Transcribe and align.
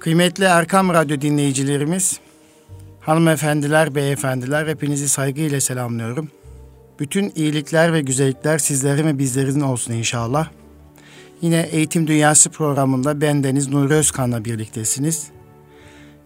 Kıymetli 0.00 0.44
Erkam 0.44 0.88
Radyo 0.88 1.20
dinleyicilerimiz, 1.20 2.20
hanımefendiler, 3.00 3.94
beyefendiler 3.94 4.66
hepinizi 4.66 5.08
saygıyla 5.08 5.60
selamlıyorum. 5.60 6.28
Bütün 7.00 7.32
iyilikler 7.36 7.92
ve 7.92 8.00
güzellikler 8.00 8.58
sizlerin 8.58 9.06
ve 9.06 9.18
bizlerin 9.18 9.60
olsun 9.60 9.92
inşallah. 9.92 10.48
Yine 11.42 11.68
Eğitim 11.72 12.06
Dünyası 12.06 12.50
programında 12.50 13.20
bendeniz 13.20 13.68
Nuri 13.68 13.94
Özkan'la 13.94 14.44
birliktesiniz. 14.44 15.26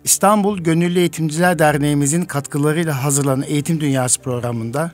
İstanbul 0.05 0.59
Gönüllü 0.59 0.99
Eğitimciler 0.99 1.59
Derneğimizin 1.59 2.23
katkılarıyla 2.23 3.05
hazırlanan 3.05 3.45
Eğitim 3.49 3.81
Dünyası 3.81 4.21
programında 4.21 4.91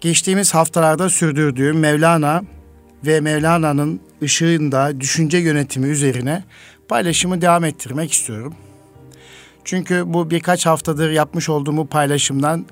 geçtiğimiz 0.00 0.54
haftalarda 0.54 1.08
sürdürdüğüm 1.08 1.78
Mevlana 1.78 2.42
ve 3.06 3.20
Mevlana'nın 3.20 4.00
ışığında 4.22 5.00
düşünce 5.00 5.38
yönetimi 5.38 5.88
üzerine 5.88 6.44
paylaşımı 6.88 7.40
devam 7.40 7.64
ettirmek 7.64 8.12
istiyorum. 8.12 8.54
Çünkü 9.64 10.02
bu 10.06 10.30
birkaç 10.30 10.66
haftadır 10.66 11.10
yapmış 11.10 11.48
olduğum 11.48 11.76
bu 11.76 11.86
paylaşımdan 11.86 12.66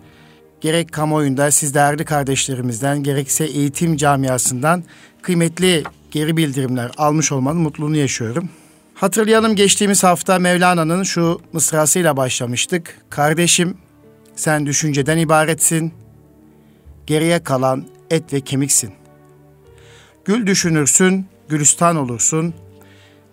gerek 0.60 0.92
kamuoyunda 0.92 1.50
siz 1.50 1.74
değerli 1.74 2.04
kardeşlerimizden 2.04 3.02
gerekse 3.02 3.44
eğitim 3.44 3.96
camiasından 3.96 4.84
kıymetli 5.22 5.82
geri 6.10 6.36
bildirimler 6.36 6.90
almış 6.96 7.32
olmanın 7.32 7.60
mutluluğunu 7.60 7.96
yaşıyorum. 7.96 8.48
Hatırlayalım 8.94 9.54
geçtiğimiz 9.54 10.04
hafta 10.04 10.38
Mevlana'nın 10.38 11.02
şu 11.02 11.40
mısrasıyla 11.52 12.16
başlamıştık. 12.16 12.96
Kardeşim 13.10 13.76
sen 14.36 14.66
düşünceden 14.66 15.18
ibaretsin. 15.18 15.92
Geriye 17.06 17.42
kalan 17.42 17.86
et 18.10 18.32
ve 18.32 18.40
kemiksin. 18.40 18.90
Gül 20.24 20.46
düşünürsün, 20.46 21.26
gülistan 21.48 21.96
olursun. 21.96 22.54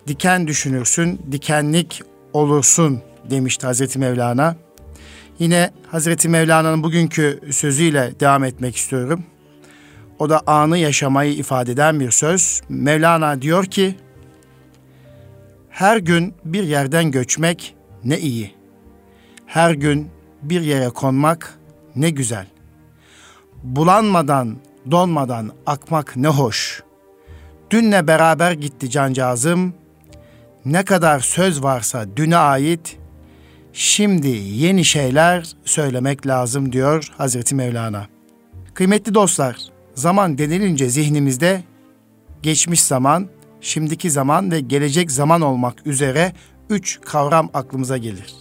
Diken 0.07 0.47
düşünürsün, 0.47 1.21
dikenlik 1.31 2.01
olursun 2.33 3.01
demişti 3.29 3.65
Hazreti 3.65 3.99
Mevlana. 3.99 4.55
Yine 5.39 5.71
Hazreti 5.91 6.29
Mevlana'nın 6.29 6.83
bugünkü 6.83 7.39
sözüyle 7.51 8.19
devam 8.19 8.43
etmek 8.43 8.75
istiyorum. 8.75 9.23
O 10.19 10.29
da 10.29 10.41
anı 10.47 10.77
yaşamayı 10.77 11.33
ifade 11.33 11.71
eden 11.71 11.99
bir 11.99 12.11
söz. 12.11 12.61
Mevlana 12.69 13.41
diyor 13.41 13.65
ki, 13.65 13.95
her 15.69 15.97
gün 15.97 16.33
bir 16.45 16.63
yerden 16.63 17.11
göçmek 17.11 17.75
ne 18.03 18.19
iyi. 18.19 18.53
Her 19.45 19.71
gün 19.71 20.09
bir 20.41 20.61
yere 20.61 20.89
konmak 20.89 21.59
ne 21.95 22.09
güzel. 22.09 22.47
Bulanmadan, 23.63 24.57
donmadan 24.91 25.51
akmak 25.65 26.15
ne 26.15 26.27
hoş. 26.27 26.83
Dünle 27.71 28.07
beraber 28.07 28.51
gitti 28.51 28.89
cancağızım. 28.89 29.73
Ne 30.65 30.85
kadar 30.85 31.19
söz 31.19 31.63
varsa 31.63 32.05
düne 32.15 32.37
ait, 32.37 32.97
şimdi 33.73 34.27
yeni 34.27 34.85
şeyler 34.85 35.47
söylemek 35.65 36.27
lazım 36.27 36.71
diyor 36.71 37.11
Hazreti 37.17 37.55
Mevlana. 37.55 38.07
Kıymetli 38.73 39.13
dostlar, 39.13 39.57
zaman 39.95 40.37
denilince 40.37 40.89
zihnimizde 40.89 41.63
geçmiş 42.43 42.81
zaman, 42.81 43.27
şimdiki 43.61 44.11
zaman 44.11 44.51
ve 44.51 44.59
gelecek 44.59 45.11
zaman 45.11 45.41
olmak 45.41 45.87
üzere 45.87 46.33
üç 46.69 47.01
kavram 47.01 47.49
aklımıza 47.53 47.97
gelir. 47.97 48.35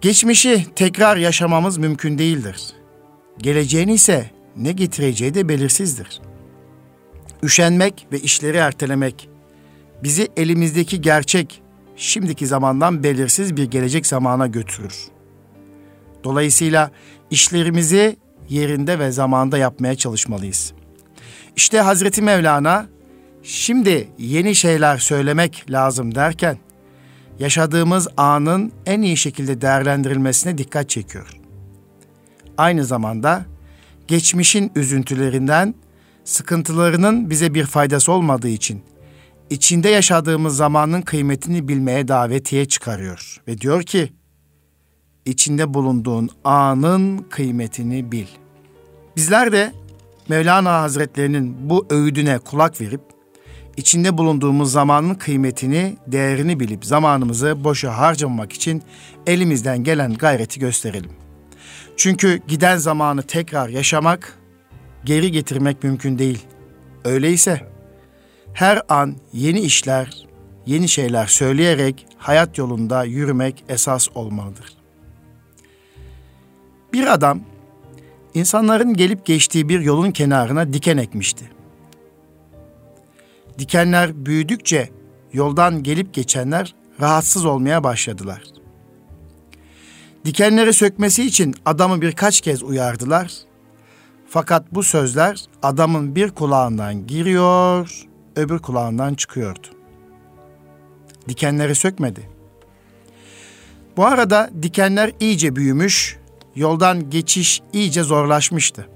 Geçmişi 0.00 0.66
tekrar 0.76 1.16
yaşamamız 1.16 1.78
mümkün 1.78 2.18
değildir. 2.18 2.62
Geleceğin 3.38 3.88
ise 3.88 4.30
ne 4.56 4.72
getireceği 4.72 5.34
de 5.34 5.48
belirsizdir. 5.48 6.20
Üşenmek 7.42 8.06
ve 8.12 8.20
işleri 8.20 8.56
ertelemek 8.56 9.28
bizi 10.04 10.28
elimizdeki 10.36 11.00
gerçek 11.00 11.62
şimdiki 11.96 12.46
zamandan 12.46 13.02
belirsiz 13.02 13.56
bir 13.56 13.64
gelecek 13.64 14.06
zamana 14.06 14.46
götürür. 14.46 14.94
Dolayısıyla 16.24 16.90
işlerimizi 17.30 18.16
yerinde 18.48 18.98
ve 18.98 19.10
zamanda 19.10 19.58
yapmaya 19.58 19.94
çalışmalıyız. 19.94 20.72
İşte 21.56 21.80
Hazreti 21.80 22.22
Mevlana 22.22 22.86
şimdi 23.42 24.08
yeni 24.18 24.54
şeyler 24.54 24.98
söylemek 24.98 25.70
lazım 25.70 26.14
derken 26.14 26.58
yaşadığımız 27.38 28.08
anın 28.16 28.72
en 28.86 29.02
iyi 29.02 29.16
şekilde 29.16 29.60
değerlendirilmesine 29.60 30.58
dikkat 30.58 30.90
çekiyor. 30.90 31.40
Aynı 32.58 32.84
zamanda 32.84 33.44
geçmişin 34.08 34.72
üzüntülerinden, 34.76 35.74
sıkıntılarının 36.24 37.30
bize 37.30 37.54
bir 37.54 37.66
faydası 37.66 38.12
olmadığı 38.12 38.48
için 38.48 38.82
içinde 39.50 39.88
yaşadığımız 39.88 40.56
zamanın 40.56 41.02
kıymetini 41.02 41.68
bilmeye 41.68 42.08
davetiye 42.08 42.64
çıkarıyor 42.64 43.42
ve 43.48 43.58
diyor 43.58 43.82
ki 43.82 44.12
içinde 45.24 45.74
bulunduğun 45.74 46.30
anın 46.44 47.18
kıymetini 47.18 48.12
bil. 48.12 48.26
Bizler 49.16 49.52
de 49.52 49.72
Mevlana 50.28 50.80
Hazretlerinin 50.80 51.70
bu 51.70 51.86
öğüdüne 51.90 52.38
kulak 52.38 52.80
verip 52.80 53.00
içinde 53.76 54.18
bulunduğumuz 54.18 54.72
zamanın 54.72 55.14
kıymetini, 55.14 55.96
değerini 56.06 56.60
bilip 56.60 56.84
zamanımızı 56.84 57.64
boşa 57.64 57.98
harcamamak 57.98 58.52
için 58.52 58.82
elimizden 59.26 59.84
gelen 59.84 60.14
gayreti 60.14 60.60
gösterelim. 60.60 61.10
Çünkü 61.96 62.40
giden 62.48 62.76
zamanı 62.76 63.22
tekrar 63.22 63.68
yaşamak, 63.68 64.38
geri 65.04 65.30
getirmek 65.32 65.84
mümkün 65.84 66.18
değil. 66.18 66.46
Öyleyse 67.04 67.73
her 68.54 68.82
an 68.88 69.16
yeni 69.32 69.60
işler, 69.60 70.26
yeni 70.66 70.88
şeyler 70.88 71.26
söyleyerek 71.26 72.06
hayat 72.18 72.58
yolunda 72.58 73.04
yürümek 73.04 73.64
esas 73.68 74.08
olmalıdır. 74.14 74.76
Bir 76.92 77.12
adam 77.12 77.40
insanların 78.34 78.94
gelip 78.94 79.26
geçtiği 79.26 79.68
bir 79.68 79.80
yolun 79.80 80.10
kenarına 80.10 80.72
diken 80.72 80.96
ekmişti. 80.96 81.50
Dikenler 83.58 84.26
büyüdükçe 84.26 84.90
yoldan 85.32 85.82
gelip 85.82 86.14
geçenler 86.14 86.74
rahatsız 87.00 87.44
olmaya 87.44 87.84
başladılar. 87.84 88.42
Dikenleri 90.24 90.72
sökmesi 90.72 91.24
için 91.24 91.54
adamı 91.66 92.00
birkaç 92.00 92.40
kez 92.40 92.62
uyardılar. 92.62 93.32
Fakat 94.28 94.74
bu 94.74 94.82
sözler 94.82 95.44
adamın 95.62 96.14
bir 96.14 96.30
kulağından 96.30 97.06
giriyor, 97.06 98.06
öbür 98.36 98.58
kulağından 98.58 99.14
çıkıyordu. 99.14 99.66
Dikenleri 101.28 101.74
sökmedi. 101.74 102.28
Bu 103.96 104.06
arada 104.06 104.50
dikenler 104.62 105.12
iyice 105.20 105.56
büyümüş, 105.56 106.18
yoldan 106.54 107.10
geçiş 107.10 107.62
iyice 107.72 108.02
zorlaşmıştı. 108.02 108.88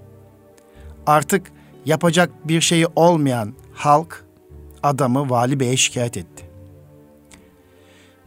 Artık 1.06 1.52
yapacak 1.84 2.30
bir 2.48 2.60
şeyi 2.60 2.86
olmayan 2.96 3.54
halk 3.72 4.24
adamı 4.82 5.30
vali 5.30 5.60
beye 5.60 5.76
şikayet 5.76 6.16
etti. 6.16 6.44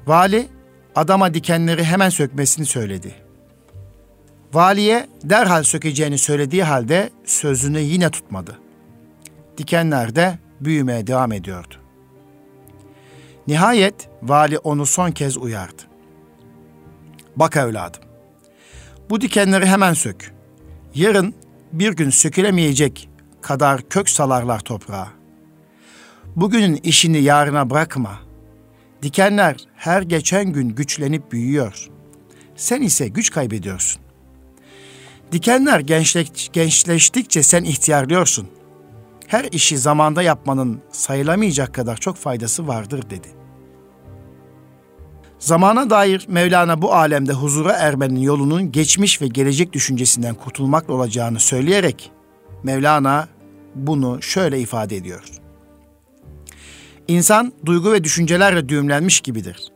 Vali 0.07 0.47
adama 0.95 1.33
dikenleri 1.33 1.83
hemen 1.83 2.09
sökmesini 2.09 2.65
söyledi. 2.65 3.15
Valiye 4.53 5.07
derhal 5.23 5.63
sökeceğini 5.63 6.17
söylediği 6.17 6.63
halde 6.63 7.09
sözünü 7.25 7.79
yine 7.79 8.09
tutmadı. 8.09 8.59
Dikenler 9.57 10.15
de 10.15 10.39
büyümeye 10.61 11.07
devam 11.07 11.31
ediyordu. 11.31 11.75
Nihayet 13.47 14.09
vali 14.23 14.57
onu 14.57 14.85
son 14.85 15.11
kez 15.11 15.37
uyardı. 15.37 15.81
Bak 17.35 17.57
evladım, 17.57 18.01
bu 19.09 19.21
dikenleri 19.21 19.65
hemen 19.65 19.93
sök. 19.93 20.33
Yarın 20.95 21.33
bir 21.73 21.93
gün 21.93 22.09
sökülemeyecek 22.09 23.09
kadar 23.41 23.89
kök 23.89 24.09
salarlar 24.09 24.59
toprağa. 24.59 25.07
Bugünün 26.35 26.75
işini 26.83 27.21
yarına 27.21 27.69
bırakma. 27.69 28.19
Dikenler 29.01 29.55
her 29.75 30.01
geçen 30.01 30.45
gün 30.45 30.69
güçlenip 30.69 31.31
büyüyor. 31.31 31.89
Sen 32.55 32.81
ise 32.81 33.07
güç 33.07 33.31
kaybediyorsun. 33.31 34.01
Dikenler 35.31 35.79
gençleş, 35.79 36.49
gençleştikçe 36.53 37.43
sen 37.43 37.63
ihtiyarlıyorsun. 37.63 38.47
Her 39.31 39.45
işi 39.51 39.77
zamanda 39.77 40.21
yapmanın 40.21 40.81
sayılamayacak 40.91 41.73
kadar 41.73 41.97
çok 41.97 42.17
faydası 42.17 42.67
vardır 42.67 43.09
dedi. 43.09 43.27
Zamana 45.39 45.89
dair 45.89 46.25
Mevlana 46.29 46.81
bu 46.81 46.93
alemde 46.93 47.33
huzura 47.33 47.71
ermenin 47.73 48.19
yolunun 48.19 48.71
geçmiş 48.71 49.21
ve 49.21 49.27
gelecek 49.27 49.73
düşüncesinden 49.73 50.35
kurtulmakla 50.35 50.93
olacağını 50.93 51.39
söyleyerek 51.39 52.11
Mevlana 52.63 53.27
bunu 53.75 54.21
şöyle 54.21 54.59
ifade 54.59 54.95
ediyor. 54.95 55.23
İnsan 57.07 57.53
duygu 57.65 57.91
ve 57.91 58.03
düşüncelerle 58.03 58.69
düğümlenmiş 58.69 59.21
gibidir. 59.21 59.71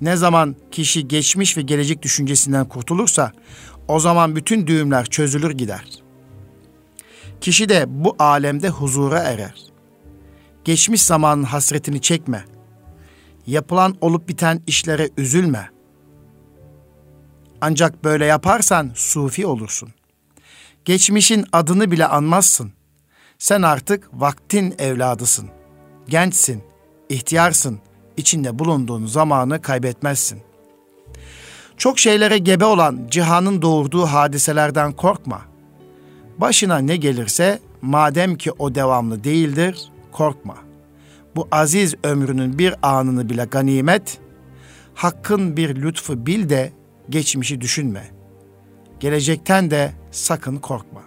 Ne 0.00 0.16
zaman 0.16 0.56
kişi 0.70 1.08
geçmiş 1.08 1.56
ve 1.56 1.62
gelecek 1.62 2.02
düşüncesinden 2.02 2.68
kurtulursa 2.68 3.32
o 3.88 4.00
zaman 4.00 4.36
bütün 4.36 4.66
düğümler 4.66 5.06
çözülür 5.06 5.50
gider. 5.50 6.05
Kişi 7.46 7.68
de 7.68 7.84
bu 7.88 8.16
alemde 8.18 8.68
huzura 8.68 9.18
erer. 9.18 9.54
Geçmiş 10.64 11.02
zamanın 11.02 11.42
hasretini 11.42 12.00
çekme. 12.00 12.44
yapılan 13.46 13.96
olup 14.00 14.28
biten 14.28 14.62
işlere 14.66 15.10
üzülme. 15.16 15.70
Ancak 17.60 18.04
böyle 18.04 18.24
yaparsan 18.24 18.90
sufi 18.94 19.46
olursun. 19.46 19.88
Geçmişin 20.84 21.46
adını 21.52 21.90
bile 21.90 22.06
anmazsın. 22.06 22.72
Sen 23.38 23.62
artık 23.62 24.08
vaktin 24.12 24.74
evladısın. 24.78 25.48
Gençsin, 26.08 26.64
ihtiyarsın, 27.08 27.80
içinde 28.16 28.58
bulunduğun 28.58 29.06
zamanı 29.06 29.62
kaybetmezsin. 29.62 30.42
Çok 31.76 31.98
şeylere 31.98 32.38
gebe 32.38 32.64
olan 32.64 33.06
cihanın 33.10 33.62
doğurduğu 33.62 34.06
hadiselerden 34.06 34.92
korkma. 34.92 35.55
Başına 36.38 36.78
ne 36.78 36.96
gelirse 36.96 37.58
madem 37.82 38.36
ki 38.36 38.52
o 38.52 38.74
devamlı 38.74 39.24
değildir, 39.24 39.88
korkma. 40.12 40.56
Bu 41.36 41.48
aziz 41.50 41.94
ömrünün 42.04 42.58
bir 42.58 42.74
anını 42.82 43.28
bile 43.28 43.44
ganimet, 43.44 44.18
hakkın 44.94 45.56
bir 45.56 45.76
lütfu 45.76 46.26
bil 46.26 46.48
de 46.48 46.72
geçmişi 47.10 47.60
düşünme. 47.60 48.04
Gelecekten 49.00 49.70
de 49.70 49.92
sakın 50.10 50.56
korkma. 50.56 51.02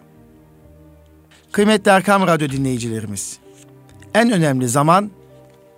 Kıymetli 1.51 1.91
Erkam 1.91 2.27
Radyo 2.27 2.49
dinleyicilerimiz, 2.49 3.39
en 4.13 4.31
önemli 4.31 4.67
zaman 4.67 5.11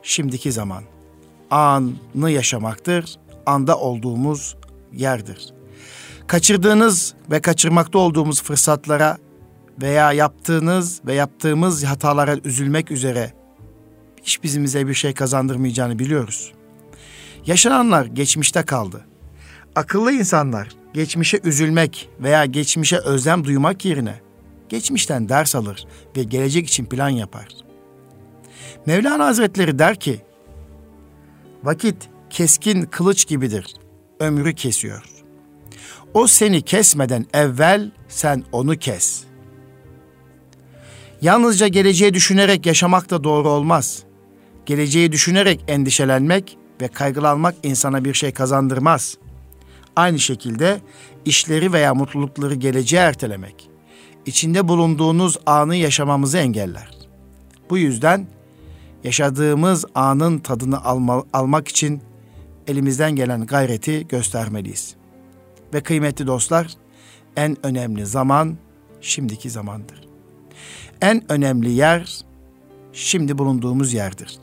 şimdiki 0.04 0.52
zaman. 0.52 0.84
Anı 1.52 2.32
yaşamaktır, 2.32 3.16
anda 3.46 3.78
olduğumuz 3.78 4.56
yerdir. 4.94 5.54
Kaçırdığınız 6.28 7.14
ve 7.32 7.42
kaçırmakta 7.42 8.00
olduğumuz 8.00 8.44
fırsatlara 8.44 9.18
veya 9.82 10.14
yaptığınız 10.14 11.02
ve 11.06 11.14
yaptığımız 11.14 11.84
hatalara 11.84 12.38
üzülmek 12.44 12.92
üzere 12.92 13.34
hiç 14.24 14.44
bizimize 14.44 14.88
bir 14.88 14.94
şey 14.94 15.14
kazandırmayacağını 15.14 16.00
biliyoruz. 16.00 16.54
Yaşananlar 17.46 18.06
geçmişte 18.06 18.64
kaldı. 18.64 19.06
Akıllı 19.76 20.12
insanlar 20.12 20.70
geçmişe 20.94 21.40
üzülmek 21.44 22.10
veya 22.20 22.46
geçmişe 22.46 22.98
özlem 22.98 23.46
duymak 23.46 23.86
yerine 23.86 24.22
geçmişten 24.70 25.30
ders 25.30 25.56
alır 25.56 25.88
ve 26.18 26.24
gelecek 26.24 26.68
için 26.68 26.86
plan 26.86 27.10
yapar. 27.10 27.48
Mevlana 28.86 29.26
Hazretleri 29.26 29.80
der 29.80 30.00
ki, 30.00 30.22
vakit 31.64 32.10
keskin 32.30 32.82
kılıç 32.86 33.28
gibidir, 33.28 33.76
ömrü 34.20 34.56
kesiyor. 34.56 35.04
O 36.14 36.28
seni 36.28 36.62
kesmeden 36.62 37.26
evvel 37.34 37.92
sen 38.08 38.44
onu 38.52 38.78
kes. 38.78 39.24
Yalnızca 41.22 41.68
geleceği 41.68 42.14
düşünerek 42.14 42.66
yaşamak 42.66 43.10
da 43.10 43.24
doğru 43.24 43.50
olmaz. 43.50 44.04
Geleceği 44.66 45.12
düşünerek 45.12 45.64
endişelenmek 45.68 46.58
ve 46.82 46.88
kaygılanmak 46.88 47.56
insana 47.64 48.06
bir 48.06 48.14
şey 48.14 48.32
kazandırmaz. 48.32 49.18
Aynı 49.96 50.20
şekilde 50.20 50.82
işleri 51.26 51.74
veya 51.74 51.94
mutlulukları 51.94 52.56
geleceğe 52.56 53.00
ertelemek, 53.00 53.70
içinde 54.26 54.68
bulunduğunuz 54.68 55.38
anı 55.46 55.76
yaşamamızı 55.76 56.38
engeller. 56.38 56.92
Bu 57.70 57.78
yüzden 57.78 58.28
yaşadığımız 59.04 59.86
anın 59.96 60.40
tadını 60.40 60.84
alma, 60.84 61.24
almak 61.34 61.68
için 61.68 62.02
elimizden 62.68 63.16
gelen 63.16 63.46
gayreti 63.46 64.08
göstermeliyiz. 64.08 64.96
Ve 65.74 65.82
kıymetli 65.82 66.28
dostlar, 66.28 66.68
en 67.36 67.66
önemli 67.66 68.06
zaman 68.06 68.58
şimdiki 69.02 69.50
zamandır. 69.50 70.11
En 71.02 71.32
önemli 71.32 71.70
yer 71.72 72.22
şimdi 72.94 73.38
bulunduğumuz 73.38 73.94
yerdir. 73.94 74.40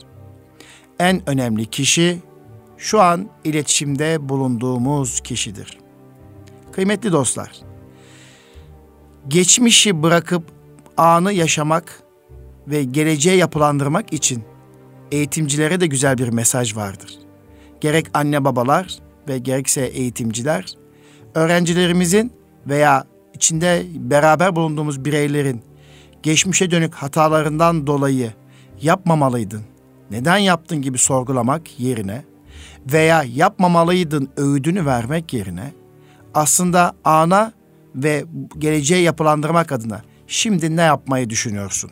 En 0.99 1.29
önemli 1.29 1.65
kişi 1.65 2.19
şu 2.77 3.01
an 3.01 3.29
iletişimde 3.43 4.29
bulunduğumuz 4.29 5.21
kişidir. 5.21 5.77
Kıymetli 6.71 7.11
dostlar, 7.11 7.51
geçmişi 9.27 10.03
bırakıp 10.03 10.43
anı 10.97 11.33
yaşamak 11.33 12.03
ve 12.67 12.83
geleceğe 12.83 13.35
yapılandırmak 13.35 14.13
için 14.13 14.43
eğitimcilere 15.11 15.81
de 15.81 15.87
güzel 15.87 16.17
bir 16.17 16.29
mesaj 16.29 16.75
vardır. 16.75 17.19
Gerek 17.81 18.05
anne 18.13 18.45
babalar 18.45 18.99
ve 19.27 19.37
gerekse 19.37 19.81
eğitimciler, 19.81 20.65
öğrencilerimizin 21.35 22.33
veya 22.67 23.05
içinde 23.33 23.83
beraber 23.95 24.55
bulunduğumuz 24.55 25.05
bireylerin 25.05 25.68
geçmişe 26.23 26.71
dönük 26.71 26.93
hatalarından 26.93 27.87
dolayı 27.87 28.33
yapmamalıydın, 28.81 29.61
neden 30.11 30.37
yaptın 30.37 30.81
gibi 30.81 30.97
sorgulamak 30.97 31.79
yerine 31.79 32.23
veya 32.93 33.23
yapmamalıydın 33.23 34.29
öğüdünü 34.37 34.85
vermek 34.85 35.33
yerine 35.33 35.73
aslında 36.33 36.93
ana 37.03 37.53
ve 37.95 38.25
geleceğe 38.57 39.01
yapılandırmak 39.01 39.71
adına 39.71 40.01
şimdi 40.27 40.75
ne 40.75 40.81
yapmayı 40.81 41.29
düşünüyorsun? 41.29 41.91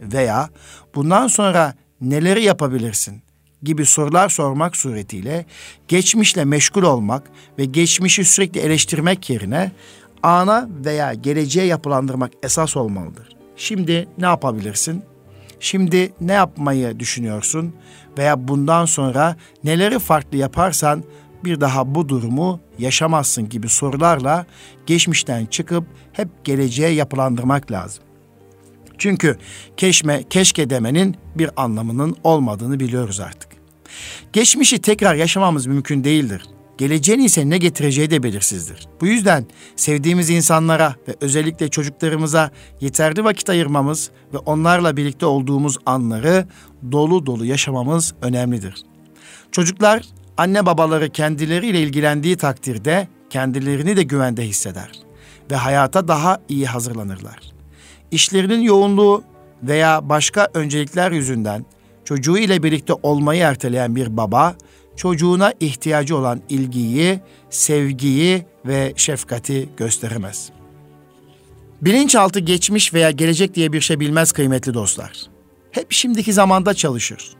Veya 0.00 0.48
bundan 0.94 1.26
sonra 1.26 1.74
neleri 2.00 2.42
yapabilirsin? 2.42 3.24
gibi 3.64 3.86
sorular 3.86 4.28
sormak 4.28 4.76
suretiyle 4.76 5.46
geçmişle 5.88 6.44
meşgul 6.44 6.82
olmak 6.82 7.22
ve 7.58 7.64
geçmişi 7.64 8.24
sürekli 8.24 8.60
eleştirmek 8.60 9.30
yerine 9.30 9.72
ana 10.22 10.68
veya 10.84 11.14
geleceğe 11.14 11.66
yapılandırmak 11.66 12.32
esas 12.42 12.76
olmalıdır. 12.76 13.28
Şimdi 13.56 14.08
ne 14.18 14.26
yapabilirsin? 14.26 15.02
Şimdi 15.60 16.12
ne 16.20 16.32
yapmayı 16.32 17.00
düşünüyorsun? 17.00 17.74
Veya 18.18 18.48
bundan 18.48 18.84
sonra 18.84 19.36
neleri 19.64 19.98
farklı 19.98 20.38
yaparsan 20.38 21.04
bir 21.44 21.60
daha 21.60 21.94
bu 21.94 22.08
durumu 22.08 22.60
yaşamazsın 22.78 23.48
gibi 23.48 23.68
sorularla 23.68 24.46
geçmişten 24.86 25.46
çıkıp 25.46 25.84
hep 26.12 26.28
geleceğe 26.44 26.90
yapılandırmak 26.90 27.72
lazım. 27.72 28.04
Çünkü 28.98 29.38
keşme, 29.76 30.22
keşke 30.30 30.70
demenin 30.70 31.16
bir 31.34 31.50
anlamının 31.56 32.16
olmadığını 32.24 32.80
biliyoruz 32.80 33.20
artık. 33.20 33.48
Geçmişi 34.32 34.78
tekrar 34.78 35.14
yaşamamız 35.14 35.66
mümkün 35.66 36.04
değildir. 36.04 36.42
Geleceğin 36.78 37.20
ise 37.20 37.50
ne 37.50 37.58
getireceği 37.58 38.10
de 38.10 38.22
belirsizdir. 38.22 38.88
Bu 39.00 39.06
yüzden 39.06 39.46
sevdiğimiz 39.76 40.30
insanlara 40.30 40.94
ve 41.08 41.16
özellikle 41.20 41.68
çocuklarımıza 41.68 42.50
yeterli 42.80 43.24
vakit 43.24 43.50
ayırmamız 43.50 44.10
ve 44.34 44.38
onlarla 44.38 44.96
birlikte 44.96 45.26
olduğumuz 45.26 45.78
anları 45.86 46.46
dolu 46.92 47.26
dolu 47.26 47.44
yaşamamız 47.44 48.14
önemlidir. 48.22 48.84
Çocuklar 49.52 50.02
anne 50.36 50.66
babaları 50.66 51.10
kendileriyle 51.10 51.80
ilgilendiği 51.80 52.36
takdirde 52.36 53.08
kendilerini 53.30 53.96
de 53.96 54.02
güvende 54.02 54.42
hisseder 54.42 54.90
ve 55.50 55.56
hayata 55.56 56.08
daha 56.08 56.40
iyi 56.48 56.66
hazırlanırlar. 56.66 57.38
İşlerinin 58.10 58.60
yoğunluğu 58.60 59.24
veya 59.62 60.08
başka 60.08 60.48
öncelikler 60.54 61.10
yüzünden 61.12 61.64
çocuğu 62.04 62.38
ile 62.38 62.62
birlikte 62.62 62.92
olmayı 63.02 63.42
erteleyen 63.42 63.96
bir 63.96 64.16
baba 64.16 64.56
çocuğuna 64.96 65.52
ihtiyacı 65.60 66.16
olan 66.16 66.40
ilgiyi, 66.48 67.20
sevgiyi 67.50 68.46
ve 68.66 68.92
şefkati 68.96 69.68
gösteremez. 69.76 70.50
Bilinçaltı 71.82 72.40
geçmiş 72.40 72.94
veya 72.94 73.10
gelecek 73.10 73.54
diye 73.54 73.72
bir 73.72 73.80
şey 73.80 74.00
bilmez 74.00 74.32
kıymetli 74.32 74.74
dostlar. 74.74 75.22
Hep 75.70 75.92
şimdiki 75.92 76.32
zamanda 76.32 76.74
çalışır. 76.74 77.36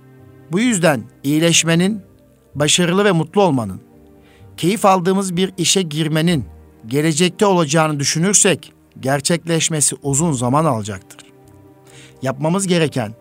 Bu 0.53 0.61
yüzden 0.61 1.05
iyileşmenin, 1.23 2.03
başarılı 2.55 3.05
ve 3.05 3.13
mutlu 3.13 3.43
olmanın, 3.43 3.81
keyif 4.57 4.85
aldığımız 4.85 5.37
bir 5.37 5.53
işe 5.59 5.83
girmenin 5.83 6.45
gelecekte 6.87 7.47
olacağını 7.47 8.01
düşünürsek 8.01 8.73
gerçekleşmesi 9.01 9.97
uzun 10.03 10.33
zaman 10.33 10.65
alacaktır. 10.65 11.21
Yapmamız 12.23 12.67
gereken 12.67 13.15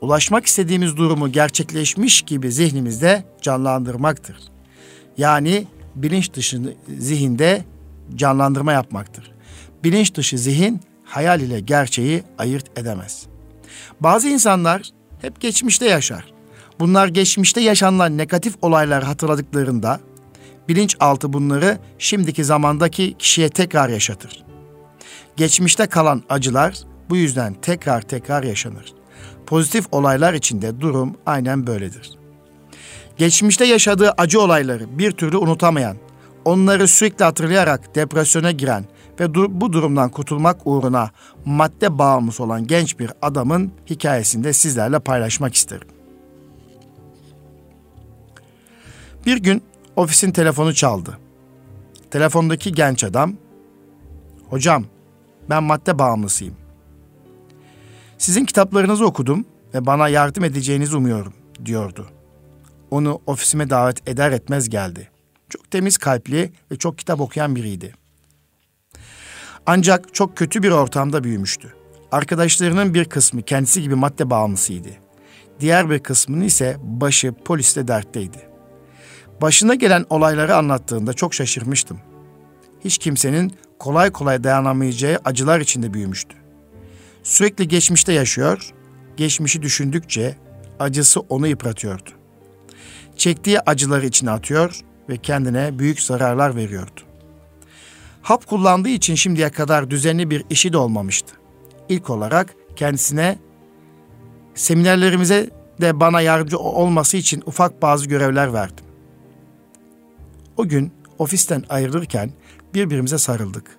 ulaşmak 0.00 0.46
istediğimiz 0.46 0.96
durumu 0.96 1.32
gerçekleşmiş 1.32 2.22
gibi 2.22 2.52
zihnimizde 2.52 3.24
canlandırmaktır. 3.42 4.36
Yani 5.18 5.66
bilinç 5.94 6.32
dışı 6.32 6.76
zihinde 6.98 7.64
canlandırma 8.14 8.72
yapmaktır. 8.72 9.32
Bilinç 9.84 10.14
dışı 10.14 10.38
zihin 10.38 10.80
hayal 11.04 11.40
ile 11.40 11.60
gerçeği 11.60 12.22
ayırt 12.38 12.78
edemez. 12.78 13.26
Bazı 14.00 14.28
insanlar 14.28 14.82
hep 15.22 15.40
geçmişte 15.40 15.88
yaşar. 15.88 16.32
Bunlar 16.80 17.08
geçmişte 17.08 17.60
yaşanılan 17.60 18.18
negatif 18.18 18.54
olaylar 18.62 19.04
hatırladıklarında 19.04 20.00
bilinçaltı 20.68 21.32
bunları 21.32 21.78
şimdiki 21.98 22.44
zamandaki 22.44 23.14
kişiye 23.18 23.48
tekrar 23.48 23.88
yaşatır. 23.88 24.44
Geçmişte 25.36 25.86
kalan 25.86 26.22
acılar 26.28 26.74
bu 27.10 27.16
yüzden 27.16 27.54
tekrar 27.54 28.02
tekrar 28.02 28.42
yaşanır. 28.42 28.95
Pozitif 29.46 29.86
olaylar 29.92 30.34
içinde 30.34 30.80
durum 30.80 31.16
aynen 31.26 31.66
böyledir. 31.66 32.10
Geçmişte 33.16 33.64
yaşadığı 33.64 34.10
acı 34.10 34.40
olayları 34.40 34.98
bir 34.98 35.10
türlü 35.12 35.36
unutamayan, 35.36 35.96
onları 36.44 36.88
sürekli 36.88 37.24
hatırlayarak 37.24 37.94
depresyona 37.94 38.50
giren 38.50 38.84
ve 39.20 39.34
bu 39.34 39.72
durumdan 39.72 40.10
kurtulmak 40.10 40.66
uğruna 40.66 41.10
madde 41.44 41.98
bağımlısı 41.98 42.42
olan 42.42 42.66
genç 42.66 42.98
bir 42.98 43.10
adamın 43.22 43.72
hikayesini 43.90 44.44
de 44.44 44.52
sizlerle 44.52 44.98
paylaşmak 44.98 45.54
isterim. 45.54 45.88
Bir 49.26 49.36
gün 49.36 49.62
ofisin 49.96 50.32
telefonu 50.32 50.74
çaldı. 50.74 51.18
Telefondaki 52.10 52.72
genç 52.72 53.04
adam, 53.04 53.34
"Hocam, 54.50 54.84
ben 55.50 55.62
madde 55.62 55.98
bağımlısıyım. 55.98 56.54
Sizin 58.18 58.44
kitaplarınızı 58.44 59.06
okudum 59.06 59.44
ve 59.74 59.86
bana 59.86 60.08
yardım 60.08 60.44
edeceğinizi 60.44 60.96
umuyorum." 60.96 61.32
diyordu. 61.64 62.06
Onu 62.90 63.20
ofisime 63.26 63.70
davet 63.70 64.08
eder 64.08 64.32
etmez 64.32 64.68
geldi. 64.68 65.10
Çok 65.48 65.70
temiz 65.70 65.98
kalpli 65.98 66.52
ve 66.70 66.76
çok 66.76 66.98
kitap 66.98 67.20
okuyan 67.20 67.56
biriydi. 67.56 67.94
Ancak 69.66 70.14
çok 70.14 70.36
kötü 70.36 70.62
bir 70.62 70.70
ortamda 70.70 71.24
büyümüştü. 71.24 71.74
Arkadaşlarının 72.12 72.94
bir 72.94 73.04
kısmı 73.04 73.42
kendisi 73.42 73.82
gibi 73.82 73.94
madde 73.94 74.30
bağımlısıydı. 74.30 74.88
Diğer 75.60 75.90
bir 75.90 75.98
kısmını 75.98 76.44
ise 76.44 76.76
başı 76.82 77.32
poliste 77.32 77.88
dertteydi. 77.88 78.48
Başına 79.42 79.74
gelen 79.74 80.04
olayları 80.10 80.56
anlattığında 80.56 81.12
çok 81.12 81.34
şaşırmıştım. 81.34 81.98
Hiç 82.84 82.98
kimsenin 82.98 83.52
kolay 83.78 84.10
kolay 84.10 84.44
dayanamayacağı 84.44 85.18
acılar 85.24 85.60
içinde 85.60 85.94
büyümüştü. 85.94 86.45
Sürekli 87.26 87.68
geçmişte 87.68 88.12
yaşıyor, 88.12 88.70
geçmişi 89.16 89.62
düşündükçe 89.62 90.36
acısı 90.78 91.20
onu 91.20 91.46
yıpratıyordu. 91.46 92.10
Çektiği 93.16 93.60
acıları 93.60 94.06
içine 94.06 94.30
atıyor 94.30 94.80
ve 95.08 95.16
kendine 95.16 95.78
büyük 95.78 96.00
zararlar 96.00 96.56
veriyordu. 96.56 97.00
Hap 98.22 98.46
kullandığı 98.46 98.88
için 98.88 99.14
şimdiye 99.14 99.50
kadar 99.50 99.90
düzenli 99.90 100.30
bir 100.30 100.44
işi 100.50 100.72
de 100.72 100.76
olmamıştı. 100.76 101.34
İlk 101.88 102.10
olarak 102.10 102.54
kendisine 102.76 103.38
seminerlerimize 104.54 105.50
de 105.80 106.00
bana 106.00 106.20
yardımcı 106.20 106.58
olması 106.58 107.16
için 107.16 107.42
ufak 107.46 107.82
bazı 107.82 108.06
görevler 108.08 108.52
verdim. 108.52 108.84
O 110.56 110.68
gün 110.68 110.92
ofisten 111.18 111.64
ayrılırken 111.68 112.30
birbirimize 112.74 113.18
sarıldık. 113.18 113.78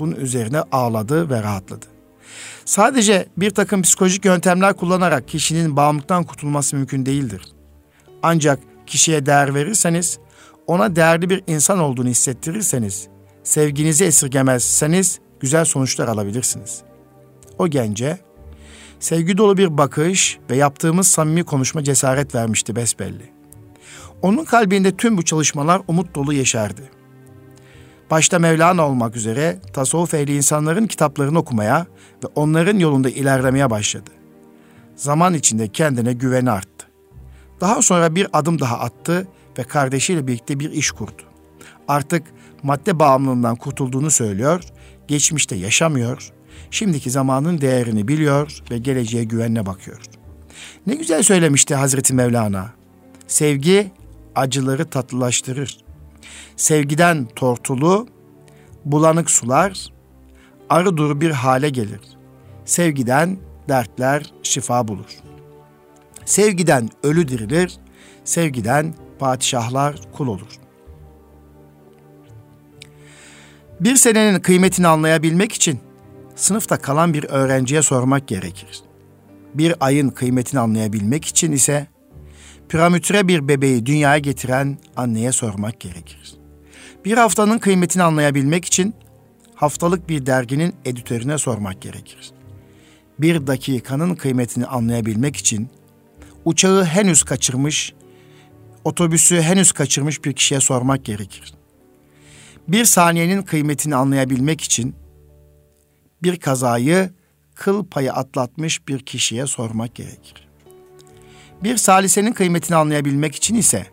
Bunun 0.00 0.14
üzerine 0.16 0.60
ağladı 0.60 1.30
ve 1.30 1.42
rahatladı. 1.42 1.93
Sadece 2.64 3.26
bir 3.36 3.50
takım 3.50 3.82
psikolojik 3.82 4.24
yöntemler 4.24 4.74
kullanarak 4.74 5.28
kişinin 5.28 5.76
bağımlılıktan 5.76 6.24
kurtulması 6.24 6.76
mümkün 6.76 7.06
değildir. 7.06 7.42
Ancak 8.22 8.58
kişiye 8.86 9.26
değer 9.26 9.54
verirseniz, 9.54 10.18
ona 10.66 10.96
değerli 10.96 11.30
bir 11.30 11.42
insan 11.46 11.78
olduğunu 11.78 12.08
hissettirirseniz, 12.08 13.08
sevginizi 13.42 14.04
esirgemezseniz 14.04 15.18
güzel 15.40 15.64
sonuçlar 15.64 16.08
alabilirsiniz. 16.08 16.82
O 17.58 17.68
gence 17.68 18.18
sevgi 19.00 19.38
dolu 19.38 19.56
bir 19.56 19.78
bakış 19.78 20.38
ve 20.50 20.56
yaptığımız 20.56 21.08
samimi 21.08 21.44
konuşma 21.44 21.84
cesaret 21.84 22.34
vermişti 22.34 22.76
besbelli. 22.76 23.32
Onun 24.22 24.44
kalbinde 24.44 24.96
tüm 24.96 25.16
bu 25.16 25.22
çalışmalar 25.24 25.82
umut 25.88 26.14
dolu 26.14 26.32
yeşerdi. 26.32 26.90
Başta 28.14 28.38
Mevlana 28.38 28.88
olmak 28.88 29.16
üzere 29.16 29.58
tasavvuf 29.72 30.14
ehli 30.14 30.36
insanların 30.36 30.86
kitaplarını 30.86 31.38
okumaya 31.38 31.86
ve 32.24 32.28
onların 32.34 32.78
yolunda 32.78 33.10
ilerlemeye 33.10 33.70
başladı. 33.70 34.10
Zaman 34.96 35.34
içinde 35.34 35.68
kendine 35.68 36.12
güveni 36.12 36.50
arttı. 36.50 36.86
Daha 37.60 37.82
sonra 37.82 38.14
bir 38.14 38.26
adım 38.32 38.60
daha 38.60 38.78
attı 38.78 39.28
ve 39.58 39.62
kardeşiyle 39.62 40.26
birlikte 40.26 40.60
bir 40.60 40.72
iş 40.72 40.90
kurdu. 40.90 41.22
Artık 41.88 42.22
madde 42.62 42.98
bağımlılığından 42.98 43.56
kurtulduğunu 43.56 44.10
söylüyor, 44.10 44.64
geçmişte 45.08 45.56
yaşamıyor, 45.56 46.32
şimdiki 46.70 47.10
zamanın 47.10 47.60
değerini 47.60 48.08
biliyor 48.08 48.62
ve 48.70 48.78
geleceğe 48.78 49.24
güvenle 49.24 49.66
bakıyor. 49.66 50.00
Ne 50.86 50.94
güzel 50.94 51.22
söylemişti 51.22 51.74
Hazreti 51.74 52.14
Mevlana. 52.14 52.70
Sevgi 53.26 53.92
acıları 54.34 54.84
tatlılaştırır. 54.84 55.83
Sevgiden 56.56 57.26
tortulu, 57.36 58.06
bulanık 58.84 59.30
sular, 59.30 59.92
arı 60.70 60.96
duru 60.96 61.20
bir 61.20 61.30
hale 61.30 61.68
gelir. 61.68 62.00
Sevgiden 62.64 63.36
dertler 63.68 64.32
şifa 64.42 64.88
bulur. 64.88 65.18
Sevgiden 66.24 66.90
ölü 67.02 67.28
dirilir, 67.28 67.78
sevgiden 68.24 68.94
padişahlar 69.18 70.00
kul 70.12 70.28
olur. 70.28 70.58
Bir 73.80 73.96
senenin 73.96 74.40
kıymetini 74.40 74.86
anlayabilmek 74.86 75.52
için 75.52 75.80
sınıfta 76.36 76.76
kalan 76.76 77.14
bir 77.14 77.24
öğrenciye 77.24 77.82
sormak 77.82 78.28
gerekir. 78.28 78.82
Bir 79.54 79.74
ayın 79.80 80.08
kıymetini 80.08 80.60
anlayabilmek 80.60 81.24
için 81.24 81.52
ise 81.52 81.86
piramütre 82.74 83.28
bir 83.28 83.48
bebeği 83.48 83.86
dünyaya 83.86 84.18
getiren 84.18 84.78
anneye 84.96 85.32
sormak 85.32 85.80
gerekir. 85.80 86.34
Bir 87.04 87.16
haftanın 87.16 87.58
kıymetini 87.58 88.02
anlayabilmek 88.02 88.64
için 88.64 88.94
haftalık 89.54 90.08
bir 90.08 90.26
derginin 90.26 90.74
editörüne 90.84 91.38
sormak 91.38 91.82
gerekir. 91.82 92.32
Bir 93.18 93.46
dakikanın 93.46 94.14
kıymetini 94.14 94.66
anlayabilmek 94.66 95.36
için 95.36 95.68
uçağı 96.44 96.84
henüz 96.84 97.22
kaçırmış, 97.22 97.94
otobüsü 98.84 99.40
henüz 99.40 99.72
kaçırmış 99.72 100.24
bir 100.24 100.32
kişiye 100.32 100.60
sormak 100.60 101.04
gerekir. 101.04 101.54
Bir 102.68 102.84
saniyenin 102.84 103.42
kıymetini 103.42 103.96
anlayabilmek 103.96 104.60
için 104.60 104.94
bir 106.22 106.36
kazayı 106.36 107.10
kıl 107.54 107.86
payı 107.86 108.12
atlatmış 108.12 108.88
bir 108.88 108.98
kişiye 108.98 109.46
sormak 109.46 109.94
gerekir. 109.94 110.43
Bir 111.62 111.76
salisenin 111.76 112.32
kıymetini 112.32 112.76
anlayabilmek 112.76 113.34
için 113.34 113.54
ise 113.54 113.86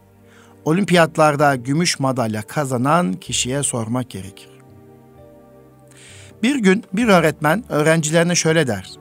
olimpiyatlarda 0.66 1.56
gümüş 1.56 2.00
madalya 2.00 2.42
kazanan 2.42 3.14
kişiye 3.14 3.64
sormak 3.64 4.10
gerekir. 4.10 4.50
Bir 6.44 6.56
gün 6.56 6.84
bir 6.94 7.08
öğretmen 7.08 7.64
öğrencilerine 7.70 8.36
şöyle 8.36 8.68
der. 8.68 8.92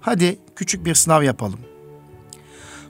Hadi 0.00 0.38
küçük 0.56 0.86
bir 0.86 0.94
sınav 0.94 1.22
yapalım. 1.22 1.60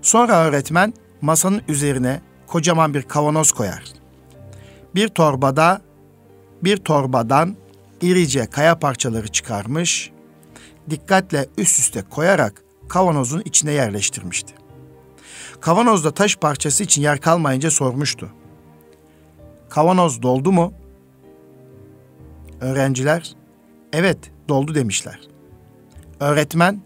Sonra 0.02 0.36
öğretmen 0.36 0.94
masanın 1.20 1.62
üzerine 1.68 2.20
kocaman 2.46 2.94
bir 2.94 3.02
kavanoz 3.02 3.52
koyar. 3.52 3.84
Bir 4.94 5.08
torbada 5.08 5.82
bir 6.62 6.76
torbadan 6.76 7.56
irice 8.00 8.46
kaya 8.46 8.78
parçaları 8.78 9.28
çıkarmış, 9.28 10.10
dikkatle 10.90 11.46
üst 11.58 11.78
üste 11.78 12.02
koyarak 12.02 12.62
kavanozun 12.88 13.42
içine 13.44 13.72
yerleştirmişti. 13.72 14.54
Kavanozda 15.60 16.10
taş 16.10 16.36
parçası 16.36 16.84
için 16.84 17.02
yer 17.02 17.20
kalmayınca 17.20 17.70
sormuştu. 17.70 18.30
Kavanoz 19.68 20.22
doldu 20.22 20.52
mu? 20.52 20.72
Öğrenciler, 22.60 23.34
evet 23.92 24.18
doldu 24.48 24.74
demişler. 24.74 25.20
Öğretmen, 26.20 26.82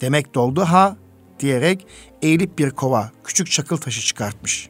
demek 0.00 0.34
doldu 0.34 0.60
ha 0.60 0.96
diyerek 1.40 1.86
eğilip 2.22 2.58
bir 2.58 2.70
kova 2.70 3.10
küçük 3.24 3.50
çakıl 3.50 3.76
taşı 3.76 4.00
çıkartmış. 4.00 4.68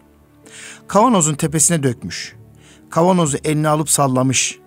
Kavanozun 0.88 1.34
tepesine 1.34 1.82
dökmüş. 1.82 2.36
Kavanozu 2.90 3.38
eline 3.44 3.68
alıp 3.68 3.90
sallamış. 3.90 4.58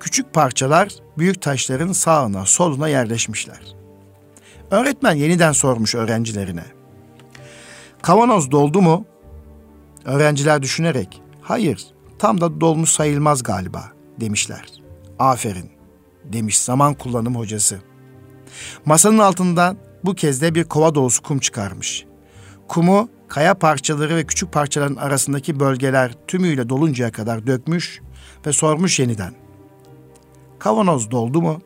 Küçük 0.00 0.32
parçalar 0.32 0.92
büyük 1.18 1.42
taşların 1.42 1.92
sağına 1.92 2.46
soluna 2.46 2.88
yerleşmişler. 2.88 3.81
Öğretmen 4.72 5.14
yeniden 5.14 5.52
sormuş 5.52 5.94
öğrencilerine. 5.94 6.64
Kavanoz 8.02 8.50
doldu 8.50 8.82
mu? 8.82 9.06
Öğrenciler 10.04 10.62
düşünerek 10.62 11.22
hayır 11.40 11.86
tam 12.18 12.40
da 12.40 12.60
dolmuş 12.60 12.90
sayılmaz 12.90 13.42
galiba 13.42 13.92
demişler. 14.20 14.64
Aferin 15.18 15.70
demiş 16.24 16.58
zaman 16.58 16.94
kullanım 16.94 17.36
hocası. 17.36 17.78
Masanın 18.84 19.18
altından 19.18 19.76
bu 20.04 20.14
kez 20.14 20.42
de 20.42 20.54
bir 20.54 20.64
kova 20.64 20.94
dolusu 20.94 21.22
kum 21.22 21.38
çıkarmış. 21.38 22.04
Kumu 22.68 23.08
kaya 23.28 23.54
parçaları 23.54 24.16
ve 24.16 24.26
küçük 24.26 24.52
parçaların 24.52 24.96
arasındaki 24.96 25.60
bölgeler 25.60 26.12
tümüyle 26.26 26.68
doluncaya 26.68 27.12
kadar 27.12 27.46
dökmüş 27.46 28.00
ve 28.46 28.52
sormuş 28.52 29.00
yeniden. 29.00 29.34
Kavanoz 30.58 31.10
doldu 31.10 31.42
mu? 31.42 31.60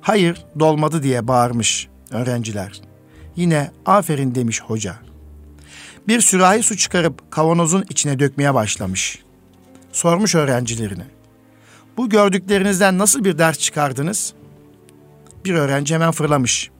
Hayır, 0.00 0.44
dolmadı 0.58 1.02
diye 1.02 1.28
bağırmış 1.28 1.88
öğrenciler. 2.10 2.80
Yine 3.36 3.70
aferin 3.86 4.34
demiş 4.34 4.62
hoca. 4.62 4.96
Bir 6.08 6.20
sürahi 6.20 6.62
su 6.62 6.76
çıkarıp 6.76 7.30
kavanozun 7.30 7.84
içine 7.88 8.18
dökmeye 8.18 8.54
başlamış. 8.54 9.22
Sormuş 9.92 10.34
öğrencilerine. 10.34 11.06
Bu 11.96 12.08
gördüklerinizden 12.08 12.98
nasıl 12.98 13.24
bir 13.24 13.38
ders 13.38 13.58
çıkardınız? 13.58 14.34
Bir 15.44 15.54
öğrenci 15.54 15.94
hemen 15.94 16.10
fırlamış. 16.10 16.70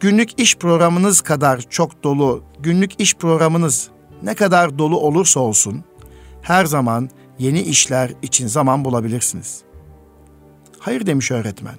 Günlük 0.00 0.40
iş 0.40 0.56
programınız 0.56 1.20
kadar 1.20 1.60
çok 1.70 2.04
dolu, 2.04 2.44
günlük 2.60 3.00
iş 3.00 3.14
programınız 3.14 3.88
ne 4.22 4.34
kadar 4.34 4.78
dolu 4.78 5.00
olursa 5.00 5.40
olsun 5.40 5.84
her 6.42 6.64
zaman 6.64 7.10
yeni 7.38 7.60
işler 7.60 8.12
için 8.22 8.46
zaman 8.46 8.84
bulabilirsiniz. 8.84 9.62
Hayır 10.78 11.06
demiş 11.06 11.30
öğretmen. 11.30 11.74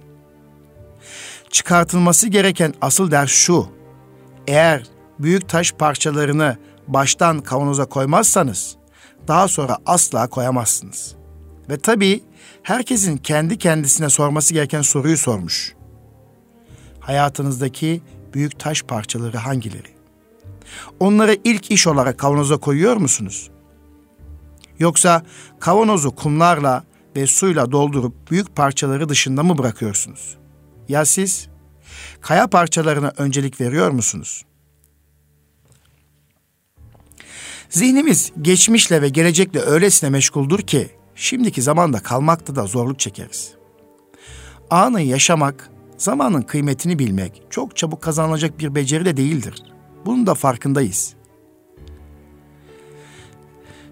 Çıkartılması 1.53 2.27
gereken 2.27 2.73
asıl 2.81 3.11
ders 3.11 3.29
şu. 3.31 3.67
Eğer 4.47 4.83
büyük 5.19 5.49
taş 5.49 5.71
parçalarını 5.71 6.57
baştan 6.87 7.39
kavanoza 7.39 7.85
koymazsanız 7.85 8.75
daha 9.27 9.47
sonra 9.47 9.77
asla 9.85 10.27
koyamazsınız. 10.27 11.15
Ve 11.69 11.77
tabii 11.77 12.23
herkesin 12.63 13.17
kendi 13.17 13.57
kendisine 13.57 14.09
sorması 14.09 14.53
gereken 14.53 14.81
soruyu 14.81 15.17
sormuş. 15.17 15.75
Hayatınızdaki 16.99 18.01
büyük 18.33 18.59
taş 18.59 18.83
parçaları 18.83 19.37
hangileri? 19.37 19.93
Onları 20.99 21.37
ilk 21.43 21.71
iş 21.71 21.87
olarak 21.87 22.17
kavanoza 22.17 22.57
koyuyor 22.57 22.97
musunuz? 22.97 23.49
Yoksa 24.79 25.23
kavanozu 25.59 26.15
kumlarla 26.15 26.83
ve 27.15 27.27
suyla 27.27 27.71
doldurup 27.71 28.31
büyük 28.31 28.55
parçaları 28.55 29.09
dışında 29.09 29.43
mı 29.43 29.57
bırakıyorsunuz? 29.57 30.42
Ya 30.89 31.05
siz? 31.05 31.47
Kaya 32.21 32.47
parçalarına 32.47 33.13
öncelik 33.17 33.61
veriyor 33.61 33.91
musunuz? 33.91 34.45
Zihnimiz 37.69 38.31
geçmişle 38.41 39.01
ve 39.01 39.09
gelecekle 39.09 39.59
öylesine 39.59 40.09
meşguldür 40.09 40.61
ki 40.61 40.89
şimdiki 41.15 41.61
zamanda 41.61 41.99
kalmakta 41.99 42.55
da 42.55 42.65
zorluk 42.65 42.99
çekeriz. 42.99 43.53
Anı 44.69 45.01
yaşamak, 45.01 45.69
zamanın 45.97 46.41
kıymetini 46.41 46.99
bilmek 46.99 47.41
çok 47.49 47.77
çabuk 47.77 48.01
kazanılacak 48.01 48.59
bir 48.59 48.75
beceri 48.75 49.05
de 49.05 49.17
değildir. 49.17 49.63
Bunun 50.05 50.27
da 50.27 50.33
farkındayız. 50.33 51.13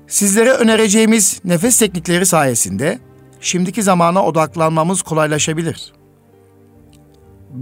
Sizlere 0.08 0.52
önereceğimiz 0.52 1.42
nefes 1.46 1.80
teknikleri 1.80 2.26
sayesinde 2.26 3.00
şimdiki 3.42 3.84
zamana 3.84 4.26
odaklanmamız 4.26 5.02
kolaylaşabilir. 5.02 5.94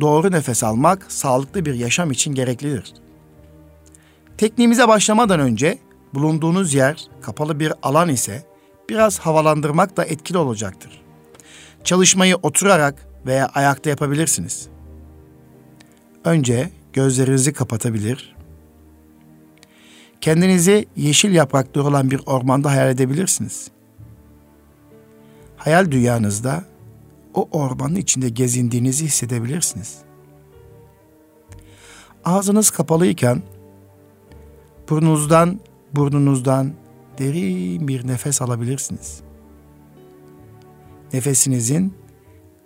Doğru 0.01 0.31
nefes 0.31 0.63
almak 0.63 1.11
sağlıklı 1.11 1.65
bir 1.65 1.73
yaşam 1.73 2.11
için 2.11 2.33
gereklidir. 2.33 2.93
Tekniğimize 4.37 4.87
başlamadan 4.87 5.39
önce 5.39 5.77
bulunduğunuz 6.13 6.73
yer 6.73 7.07
kapalı 7.21 7.59
bir 7.59 7.73
alan 7.83 8.09
ise 8.09 8.43
biraz 8.89 9.19
havalandırmak 9.19 9.97
da 9.97 10.05
etkili 10.05 10.37
olacaktır. 10.37 11.01
Çalışmayı 11.83 12.35
oturarak 12.35 13.07
veya 13.25 13.47
ayakta 13.47 13.89
yapabilirsiniz. 13.89 14.67
Önce 16.25 16.69
gözlerinizi 16.93 17.53
kapatabilir, 17.53 18.35
kendinizi 20.21 20.85
yeşil 20.95 21.31
yaprakları 21.31 21.83
olan 21.85 22.11
bir 22.11 22.21
ormanda 22.25 22.71
hayal 22.71 22.89
edebilirsiniz. 22.89 23.71
Hayal 25.57 25.91
dünyanızda 25.91 26.63
o 27.39 27.49
ormanın 27.51 27.95
içinde 27.95 28.29
gezindiğinizi 28.29 29.05
hissedebilirsiniz. 29.05 29.97
Ağzınız 32.25 32.69
kapalıyken 32.69 33.41
burnunuzdan 34.89 35.59
burnunuzdan 35.95 36.73
derin 37.17 37.87
bir 37.87 38.07
nefes 38.07 38.41
alabilirsiniz. 38.41 39.21
Nefesinizin 41.13 41.93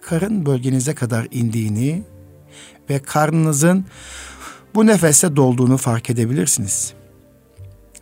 karın 0.01 0.45
bölgenize 0.45 0.95
kadar 0.95 1.27
indiğini 1.31 2.03
ve 2.89 2.99
karnınızın 2.99 3.85
bu 4.75 4.87
nefeste 4.87 5.35
dolduğunu 5.35 5.77
fark 5.77 6.09
edebilirsiniz. 6.09 6.93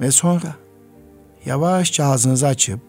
Ve 0.01 0.11
sonra 0.11 0.55
yavaşça 1.45 2.05
ağzınızı 2.05 2.47
açıp 2.47 2.79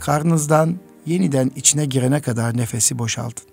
karnınızdan 0.00 0.76
yeniden 1.10 1.52
içine 1.56 1.84
girene 1.84 2.20
kadar 2.20 2.56
nefesi 2.56 2.98
boşaltın. 2.98 3.46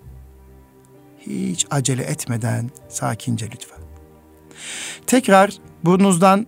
Hiç 1.20 1.68
acele 1.72 2.04
etmeden 2.04 2.70
sakince 2.90 3.46
lütfen. 3.46 3.80
Tekrar 5.08 5.52
burnunuzdan 5.84 6.48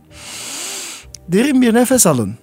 derin 1.28 1.62
bir 1.62 1.74
nefes 1.74 2.08
alın. 2.08 2.38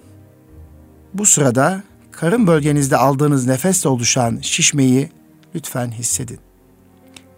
Bu 1.13 1.25
sırada 1.25 1.83
karın 2.11 2.47
bölgenizde 2.47 2.97
aldığınız 2.97 3.47
nefesle 3.47 3.89
oluşan 3.89 4.39
şişmeyi 4.41 5.09
lütfen 5.55 5.91
hissedin. 5.91 6.39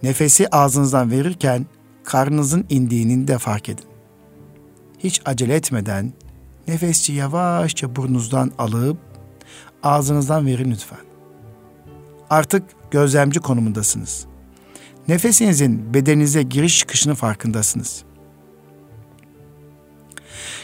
Nefesi 0.04 0.48
ağzınızdan 0.50 1.12
verirken 1.12 1.66
karnınızın 2.04 2.66
indiğini 2.70 3.28
de 3.28 3.38
fark 3.38 3.70
edin. 3.70 3.86
Hiç 5.00 5.22
acele 5.26 5.56
etmeden 5.56 6.14
nefesçi 6.68 7.14
yavaşça 7.14 7.96
burnunuzdan 7.96 8.52
alıp 8.58 8.98
ağzınızdan 9.84 10.46
verin 10.46 10.72
lütfen. 10.72 11.09
Artık 12.30 12.64
gözlemci 12.92 13.40
konumundasınız. 13.40 14.26
Nefesinizin 15.08 15.94
bedeninize 15.94 16.44
giriş 16.44 16.80
çıkışını 16.80 17.16
farkındasınız. 17.16 18.04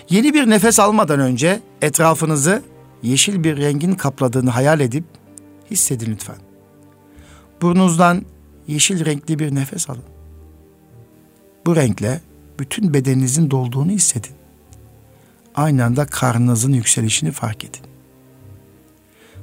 Yeni 0.10 0.34
bir 0.34 0.50
nefes 0.50 0.80
almadan 0.80 1.20
önce 1.20 1.62
etrafınızı 1.82 2.64
yeşil 3.04 3.44
bir 3.44 3.58
rengin 3.58 3.94
kapladığını 3.94 4.50
hayal 4.50 4.80
edip 4.80 5.04
hissedin 5.72 6.12
lütfen. 6.12 6.38
Burnunuzdan 7.62 8.26
yeşil 8.68 9.06
renkli 9.06 9.40
bir 9.40 9.56
nefes 9.56 9.90
alın. 9.90 10.04
Bu 11.66 11.76
renkle 11.76 12.22
bütün 12.60 12.94
bedeninizin 12.94 13.52
dolduğunu 13.52 13.92
hissedin. 13.92 14.34
Aynı 15.56 15.86
anda 15.86 16.06
karnınızın 16.06 16.74
yükselişini 16.74 17.32
fark 17.32 17.64
edin. 17.64 17.82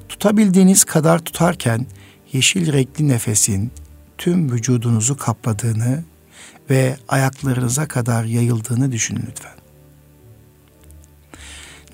Tutabildiğiniz 0.08 0.84
kadar 0.84 1.18
tutarken 1.18 1.86
yeşil 2.32 2.72
renkli 2.72 3.08
nefesin 3.08 3.72
tüm 4.18 4.52
vücudunuzu 4.52 5.16
kapladığını 5.16 6.04
ve 6.70 6.96
ayaklarınıza 7.08 7.88
kadar 7.88 8.24
yayıldığını 8.24 8.92
düşünün 8.92 9.24
lütfen. 9.30 9.52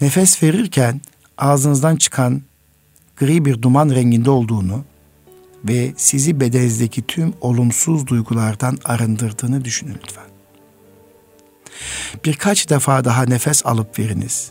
Nefes 0.00 0.42
verirken 0.42 1.00
ağzınızdan 1.38 1.96
çıkan 1.96 2.42
gri 3.16 3.44
bir 3.44 3.62
duman 3.62 3.90
renginde 3.90 4.30
olduğunu 4.30 4.84
ve 5.64 5.92
sizi 5.96 6.40
bedeninizdeki 6.40 7.06
tüm 7.06 7.34
olumsuz 7.40 8.06
duygulardan 8.06 8.78
arındırdığını 8.84 9.64
düşünün 9.64 9.96
lütfen. 10.04 10.28
Birkaç 12.24 12.70
defa 12.70 13.04
daha 13.04 13.22
nefes 13.24 13.66
alıp 13.66 13.98
veriniz. 13.98 14.50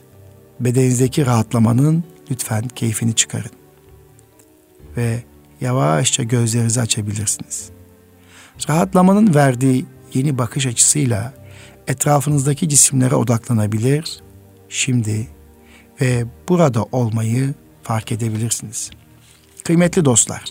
Bedeninizdeki 0.60 1.26
rahatlamanın 1.26 2.04
lütfen 2.32 2.68
keyfini 2.68 3.16
çıkarın. 3.16 3.52
Ve 4.98 5.24
yavaşça 5.62 6.24
gözlerinizi 6.24 6.82
açabilirsiniz. 6.82 7.70
Rahatlamanın 8.70 9.36
verdiği 9.36 9.86
yeni 10.14 10.38
bakış 10.38 10.66
açısıyla 10.66 11.34
etrafınızdaki 11.88 12.70
cisimlere 12.70 13.16
odaklanabilir. 13.16 14.20
Şimdi 14.70 15.28
ve 16.02 16.26
burada 16.50 16.84
olmayı 16.92 17.54
fark 17.84 18.12
edebilirsiniz. 18.12 18.92
Kıymetli 19.64 20.06
dostlar, 20.06 20.44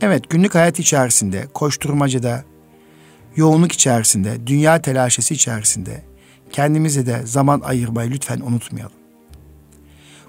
evet 0.00 0.30
günlük 0.30 0.54
hayat 0.54 0.78
içerisinde, 0.78 1.46
koşturmacada, 1.54 2.44
yoğunluk 3.36 3.72
içerisinde, 3.72 4.46
dünya 4.46 4.82
telaşesi 4.82 5.34
içerisinde 5.34 6.02
kendimize 6.52 7.06
de 7.06 7.26
zaman 7.26 7.60
ayırmayı 7.60 8.10
lütfen 8.10 8.40
unutmayalım. 8.40 8.96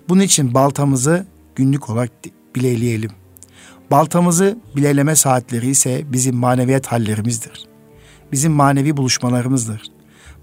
Bunun 0.09 0.21
için 0.21 0.53
baltamızı 0.53 1.25
günlük 1.55 1.89
olarak 1.89 2.11
bileyleyelim. 2.55 3.11
Baltamızı 3.91 4.57
bileleme 4.75 5.15
saatleri 5.15 5.69
ise 5.69 6.03
bizim 6.13 6.35
maneviyat 6.35 6.87
hallerimizdir. 6.87 7.65
Bizim 8.31 8.51
manevi 8.51 8.97
buluşmalarımızdır. 8.97 9.81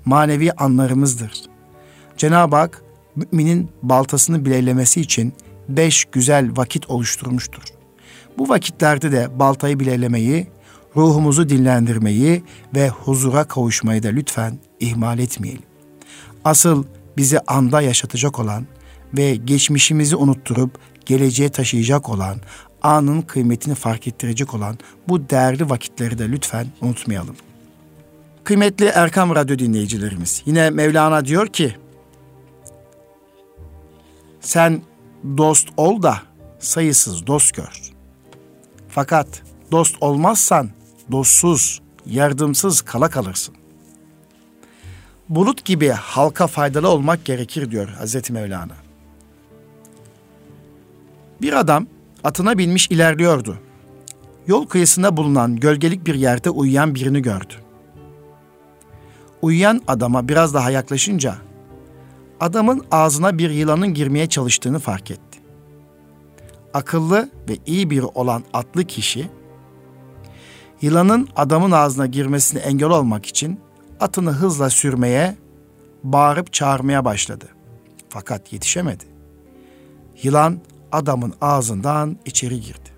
Manevi 0.04 0.52
anlarımızdır. 0.52 1.32
Cenab-ı 2.16 2.56
Hak 2.56 2.82
müminin 3.16 3.70
baltasını 3.82 4.44
bileylemesi 4.44 5.00
için 5.00 5.32
beş 5.68 6.04
güzel 6.04 6.50
vakit 6.56 6.90
oluşturmuştur. 6.90 7.62
Bu 8.38 8.48
vakitlerde 8.48 9.12
de 9.12 9.38
baltayı 9.38 9.80
bileylemeyi, 9.80 10.46
ruhumuzu 10.96 11.48
dinlendirmeyi 11.48 12.42
ve 12.74 12.88
huzura 12.88 13.44
kavuşmayı 13.44 14.02
da 14.02 14.08
lütfen 14.08 14.58
ihmal 14.80 15.18
etmeyelim. 15.18 15.62
Asıl 16.44 16.84
bizi 17.16 17.40
anda 17.40 17.80
yaşatacak 17.80 18.38
olan 18.38 18.66
ve 19.16 19.34
geçmişimizi 19.36 20.16
unutturup 20.16 20.78
geleceğe 21.06 21.48
taşıyacak 21.48 22.08
olan, 22.08 22.36
anın 22.82 23.22
kıymetini 23.22 23.74
fark 23.74 24.06
ettirecek 24.08 24.54
olan 24.54 24.78
bu 25.08 25.30
değerli 25.30 25.70
vakitleri 25.70 26.18
de 26.18 26.30
lütfen 26.30 26.66
unutmayalım. 26.80 27.36
Kıymetli 28.44 28.84
Erkam 28.84 29.34
Radyo 29.34 29.58
dinleyicilerimiz, 29.58 30.42
yine 30.46 30.70
Mevlana 30.70 31.24
diyor 31.24 31.46
ki, 31.46 31.76
sen 34.40 34.82
dost 35.36 35.68
ol 35.76 36.02
da 36.02 36.18
sayısız 36.58 37.26
dost 37.26 37.54
gör. 37.54 37.80
Fakat 38.88 39.42
dost 39.72 39.96
olmazsan 40.00 40.70
dostsuz, 41.12 41.80
yardımsız 42.06 42.82
kala 42.82 43.10
kalırsın. 43.10 43.54
Bulut 45.28 45.64
gibi 45.64 45.88
halka 45.88 46.46
faydalı 46.46 46.88
olmak 46.88 47.24
gerekir 47.24 47.70
diyor 47.70 47.88
Hazreti 47.88 48.32
Mevlana. 48.32 48.74
Bir 51.42 51.52
adam 51.52 51.86
atına 52.24 52.58
binmiş 52.58 52.90
ilerliyordu. 52.90 53.58
Yol 54.46 54.66
kıyısında 54.66 55.16
bulunan 55.16 55.56
gölgelik 55.56 56.06
bir 56.06 56.14
yerde 56.14 56.50
uyuyan 56.50 56.94
birini 56.94 57.22
gördü. 57.22 57.54
Uyuyan 59.42 59.80
adama 59.86 60.28
biraz 60.28 60.54
daha 60.54 60.70
yaklaşınca 60.70 61.34
adamın 62.40 62.84
ağzına 62.90 63.38
bir 63.38 63.50
yılanın 63.50 63.94
girmeye 63.94 64.26
çalıştığını 64.26 64.78
fark 64.78 65.10
etti. 65.10 65.40
Akıllı 66.74 67.30
ve 67.48 67.56
iyi 67.66 67.90
biri 67.90 68.04
olan 68.04 68.44
atlı 68.52 68.84
kişi 68.84 69.30
yılanın 70.82 71.28
adamın 71.36 71.70
ağzına 71.70 72.06
girmesine 72.06 72.60
engel 72.60 72.88
olmak 72.88 73.26
için 73.26 73.60
atını 74.00 74.30
hızla 74.30 74.70
sürmeye, 74.70 75.36
bağırıp 76.04 76.52
çağırmaya 76.52 77.04
başladı. 77.04 77.48
Fakat 78.08 78.52
yetişemedi. 78.52 79.04
Yılan 80.22 80.60
adamın 80.92 81.34
ağzından 81.40 82.16
içeri 82.24 82.60
girdi. 82.60 82.90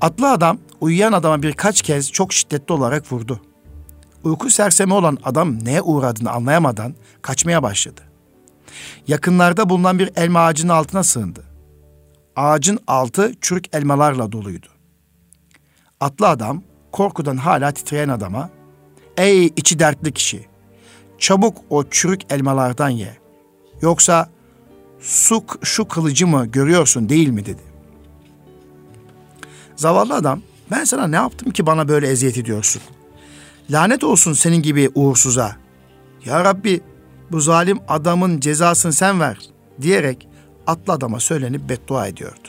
Atlı 0.00 0.30
adam 0.30 0.58
uyuyan 0.80 1.12
adama 1.12 1.42
birkaç 1.42 1.82
kez 1.82 2.12
çok 2.12 2.32
şiddetli 2.32 2.72
olarak 2.72 3.12
vurdu. 3.12 3.40
Uyku 4.24 4.50
sersemi 4.50 4.94
olan 4.94 5.18
adam 5.24 5.64
neye 5.64 5.82
uğradığını 5.82 6.30
anlayamadan 6.30 6.94
kaçmaya 7.22 7.62
başladı. 7.62 8.00
Yakınlarda 9.08 9.68
bulunan 9.68 9.98
bir 9.98 10.10
elma 10.16 10.40
ağacının 10.40 10.72
altına 10.72 11.04
sığındı. 11.04 11.44
Ağacın 12.36 12.78
altı 12.86 13.32
çürük 13.40 13.74
elmalarla 13.74 14.32
doluydu. 14.32 14.66
Atlı 16.00 16.28
adam 16.28 16.62
korkudan 16.92 17.36
hala 17.36 17.72
titreyen 17.72 18.08
adama 18.08 18.50
"Ey 19.16 19.46
içi 19.46 19.78
dertli 19.78 20.12
kişi, 20.12 20.46
çabuk 21.18 21.58
o 21.70 21.84
çürük 21.90 22.32
elmalardan 22.32 22.88
ye. 22.88 23.16
Yoksa 23.82 24.28
su 25.02 25.44
şu 25.62 25.88
kılıcı 25.88 26.26
mı 26.26 26.46
görüyorsun 26.46 27.08
değil 27.08 27.28
mi?" 27.28 27.46
dedi. 27.46 27.62
Zavallı 29.76 30.14
adam 30.14 30.42
ben 30.70 30.84
sana 30.84 31.06
ne 31.06 31.16
yaptım 31.16 31.50
ki 31.50 31.66
bana 31.66 31.88
böyle 31.88 32.08
eziyet 32.08 32.38
ediyorsun? 32.38 32.82
Lanet 33.70 34.04
olsun 34.04 34.32
senin 34.32 34.62
gibi 34.62 34.90
uğursuza. 34.94 35.56
Ya 36.24 36.44
Rabbi 36.44 36.80
bu 37.32 37.40
zalim 37.40 37.80
adamın 37.88 38.40
cezasını 38.40 38.92
sen 38.92 39.20
ver 39.20 39.38
diyerek 39.80 40.28
atlı 40.66 40.92
adama 40.92 41.20
söylenip 41.20 41.68
beddua 41.68 42.06
ediyordu. 42.06 42.48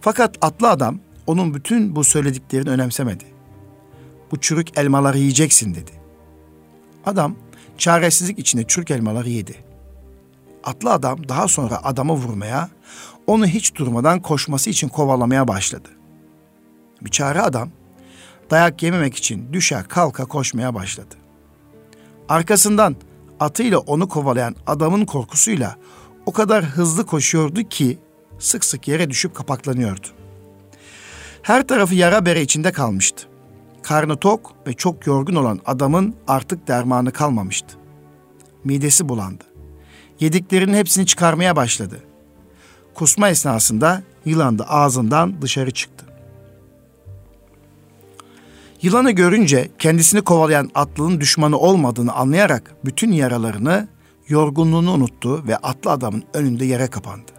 Fakat 0.00 0.38
atlı 0.40 0.70
adam 0.70 1.00
onun 1.26 1.54
bütün 1.54 1.96
bu 1.96 2.04
söylediklerini 2.04 2.70
önemsemedi. 2.70 3.24
Bu 4.30 4.40
çürük 4.40 4.78
elmaları 4.78 5.18
yiyeceksin 5.18 5.74
dedi. 5.74 5.90
Adam 7.06 7.36
çaresizlik 7.78 8.38
içinde 8.38 8.64
çürük 8.66 8.90
elmaları 8.90 9.28
yedi. 9.28 9.63
Atlı 10.64 10.92
adam 10.92 11.28
daha 11.28 11.48
sonra 11.48 11.84
adamı 11.84 12.12
vurmaya, 12.12 12.68
onu 13.26 13.46
hiç 13.46 13.74
durmadan 13.74 14.20
koşması 14.22 14.70
için 14.70 14.88
kovalamaya 14.88 15.48
başladı. 15.48 15.88
Biçare 17.00 17.40
adam 17.40 17.70
dayak 18.50 18.82
yememek 18.82 19.16
için 19.16 19.52
düşer 19.52 19.88
kalka 19.88 20.24
koşmaya 20.24 20.74
başladı. 20.74 21.14
Arkasından 22.28 22.96
atıyla 23.40 23.78
onu 23.78 24.08
kovalayan 24.08 24.56
adamın 24.66 25.04
korkusuyla 25.04 25.76
o 26.26 26.32
kadar 26.32 26.64
hızlı 26.64 27.06
koşuyordu 27.06 27.62
ki 27.62 27.98
sık 28.38 28.64
sık 28.64 28.88
yere 28.88 29.10
düşüp 29.10 29.34
kapaklanıyordu. 29.34 30.06
Her 31.42 31.66
tarafı 31.66 31.94
yara 31.94 32.26
bere 32.26 32.42
içinde 32.42 32.72
kalmıştı. 32.72 33.26
Karnı 33.82 34.16
tok 34.16 34.54
ve 34.66 34.72
çok 34.72 35.06
yorgun 35.06 35.34
olan 35.34 35.60
adamın 35.66 36.14
artık 36.28 36.68
dermanı 36.68 37.12
kalmamıştı. 37.12 37.76
Midesi 38.64 39.08
bulandı. 39.08 39.53
Yediklerinin 40.20 40.74
hepsini 40.74 41.06
çıkarmaya 41.06 41.56
başladı. 41.56 42.00
Kusma 42.94 43.28
esnasında 43.28 44.02
yılan 44.24 44.58
da 44.58 44.70
ağzından 44.70 45.42
dışarı 45.42 45.70
çıktı. 45.70 46.04
Yılanı 48.82 49.10
görünce 49.10 49.70
kendisini 49.78 50.22
kovalayan 50.22 50.70
atlının 50.74 51.20
düşmanı 51.20 51.58
olmadığını 51.58 52.12
anlayarak 52.12 52.74
bütün 52.84 53.12
yaralarını, 53.12 53.88
yorgunluğunu 54.28 54.92
unuttu 54.92 55.46
ve 55.46 55.56
atlı 55.56 55.90
adamın 55.90 56.24
önünde 56.34 56.64
yere 56.64 56.86
kapandı. 56.86 57.32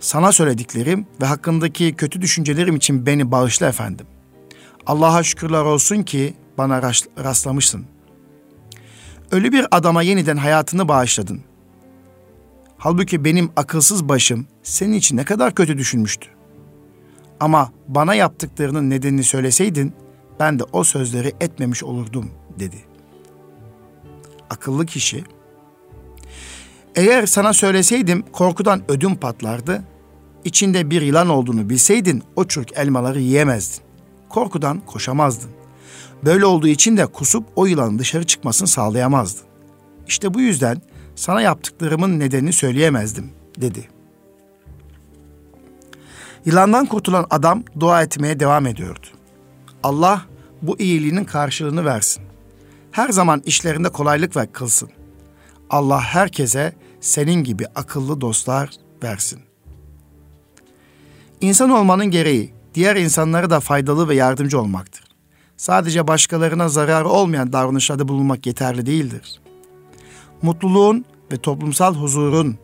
Sana 0.00 0.32
söylediklerim 0.32 1.06
ve 1.22 1.26
hakkındaki 1.26 1.94
kötü 1.94 2.20
düşüncelerim 2.20 2.76
için 2.76 3.06
beni 3.06 3.30
bağışla 3.30 3.68
efendim. 3.68 4.06
Allah'a 4.86 5.22
şükürler 5.22 5.62
olsun 5.62 6.02
ki 6.02 6.34
bana 6.58 6.82
rastlamışsın. 7.24 7.86
Ölü 9.30 9.52
bir 9.52 9.66
adama 9.70 10.02
yeniden 10.02 10.36
hayatını 10.36 10.88
bağışladın. 10.88 11.40
Halbuki 12.78 13.24
benim 13.24 13.50
akılsız 13.56 14.08
başım 14.08 14.46
senin 14.62 14.92
için 14.92 15.16
ne 15.16 15.24
kadar 15.24 15.54
kötü 15.54 15.78
düşünmüştü. 15.78 16.28
Ama 17.40 17.72
bana 17.88 18.14
yaptıklarının 18.14 18.90
nedenini 18.90 19.24
söyleseydin 19.24 19.92
ben 20.40 20.58
de 20.58 20.64
o 20.72 20.84
sözleri 20.84 21.32
etmemiş 21.40 21.84
olurdum 21.84 22.30
dedi. 22.58 22.76
Akıllı 24.50 24.86
kişi 24.86 25.24
eğer 26.96 27.26
sana 27.26 27.52
söyleseydim 27.52 28.24
korkudan 28.32 28.82
ödüm 28.88 29.16
patlardı. 29.16 29.82
İçinde 30.44 30.90
bir 30.90 31.02
yılan 31.02 31.28
olduğunu 31.28 31.70
bilseydin 31.70 32.22
o 32.36 32.44
çürük 32.44 32.76
elmaları 32.76 33.20
yiyemezdin. 33.20 33.84
Korkudan 34.28 34.80
koşamazdın. 34.86 35.59
Böyle 36.24 36.46
olduğu 36.46 36.68
için 36.68 36.96
de 36.96 37.06
kusup 37.06 37.46
o 37.56 37.66
yılanın 37.66 37.98
dışarı 37.98 38.26
çıkmasını 38.26 38.68
sağlayamazdın. 38.68 39.44
İşte 40.06 40.34
bu 40.34 40.40
yüzden 40.40 40.82
sana 41.16 41.40
yaptıklarımın 41.40 42.20
nedenini 42.20 42.52
söyleyemezdim 42.52 43.30
dedi. 43.56 43.88
Yılandan 46.44 46.86
kurtulan 46.86 47.26
adam 47.30 47.62
dua 47.80 48.02
etmeye 48.02 48.40
devam 48.40 48.66
ediyordu. 48.66 49.06
Allah 49.82 50.22
bu 50.62 50.78
iyiliğinin 50.78 51.24
karşılığını 51.24 51.84
versin. 51.84 52.22
Her 52.92 53.08
zaman 53.08 53.42
işlerinde 53.44 53.88
kolaylık 53.88 54.36
ver 54.36 54.52
kılsın. 54.52 54.90
Allah 55.70 56.00
herkese 56.00 56.72
senin 57.00 57.44
gibi 57.44 57.66
akıllı 57.74 58.20
dostlar 58.20 58.70
versin. 59.02 59.40
İnsan 61.40 61.70
olmanın 61.70 62.06
gereği 62.06 62.54
diğer 62.74 62.96
insanlara 62.96 63.50
da 63.50 63.60
faydalı 63.60 64.08
ve 64.08 64.14
yardımcı 64.14 64.60
olmaktır. 64.60 65.09
Sadece 65.60 66.08
başkalarına 66.08 66.68
zararı 66.68 67.08
olmayan 67.08 67.52
davranışlarda 67.52 68.08
bulunmak 68.08 68.46
yeterli 68.46 68.86
değildir. 68.86 69.40
Mutluluğun 70.42 71.04
ve 71.32 71.36
toplumsal 71.36 71.94
huzurun 71.94 72.58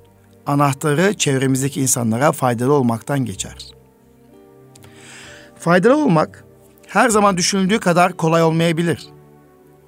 anahtarı 0.46 1.14
çevremizdeki 1.14 1.80
insanlara 1.80 2.32
faydalı 2.32 2.72
olmaktan 2.72 3.24
geçer. 3.24 3.56
Faydalı 5.58 5.96
olmak 5.96 6.44
her 6.86 7.08
zaman 7.08 7.36
düşünüldüğü 7.36 7.80
kadar 7.80 8.12
kolay 8.12 8.42
olmayabilir. 8.42 9.08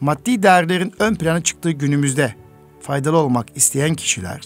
Maddi 0.01 0.43
değerlerin 0.43 0.93
ön 0.99 1.15
plana 1.15 1.43
çıktığı 1.43 1.71
günümüzde 1.71 2.35
faydalı 2.81 3.17
olmak 3.17 3.57
isteyen 3.57 3.95
kişiler, 3.95 4.41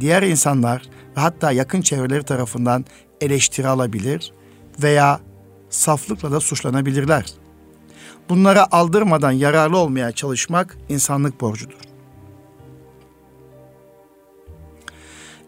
diğer 0.00 0.22
insanlar 0.22 0.82
ve 1.16 1.20
hatta 1.20 1.52
yakın 1.52 1.80
çevreleri 1.80 2.22
tarafından 2.22 2.84
eleştiri 3.20 3.68
alabilir 3.68 4.32
veya 4.82 5.20
saflıkla 5.70 6.32
da 6.32 6.40
suçlanabilirler. 6.40 7.41
Bunlara 8.32 8.66
aldırmadan 8.70 9.30
yararlı 9.30 9.78
olmaya 9.78 10.12
çalışmak 10.12 10.78
insanlık 10.88 11.40
borcudur. 11.40 11.78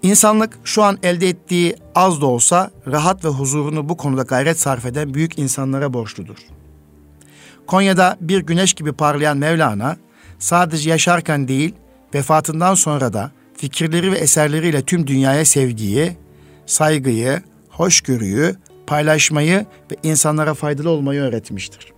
İnsanlık 0.02 0.58
şu 0.64 0.82
an 0.82 0.98
elde 1.02 1.28
ettiği 1.28 1.76
az 1.94 2.20
da 2.20 2.26
olsa 2.26 2.70
rahat 2.86 3.24
ve 3.24 3.28
huzurunu 3.28 3.88
bu 3.88 3.96
konuda 3.96 4.22
gayret 4.22 4.60
sarf 4.60 4.86
eden 4.86 5.14
büyük 5.14 5.38
insanlara 5.38 5.92
borçludur. 5.92 6.36
Konya'da 7.66 8.16
bir 8.20 8.40
güneş 8.40 8.74
gibi 8.74 8.92
parlayan 8.92 9.36
Mevlana 9.36 9.96
sadece 10.38 10.90
yaşarken 10.90 11.48
değil 11.48 11.74
vefatından 12.14 12.74
sonra 12.74 13.12
da 13.12 13.30
fikirleri 13.56 14.12
ve 14.12 14.18
eserleriyle 14.18 14.82
tüm 14.82 15.06
dünyaya 15.06 15.44
sevgiyi, 15.44 16.16
saygıyı, 16.66 17.42
hoşgörüyü, 17.68 18.56
paylaşmayı 18.86 19.66
ve 19.92 19.96
insanlara 20.02 20.54
faydalı 20.54 20.90
olmayı 20.90 21.20
öğretmiştir. 21.20 21.93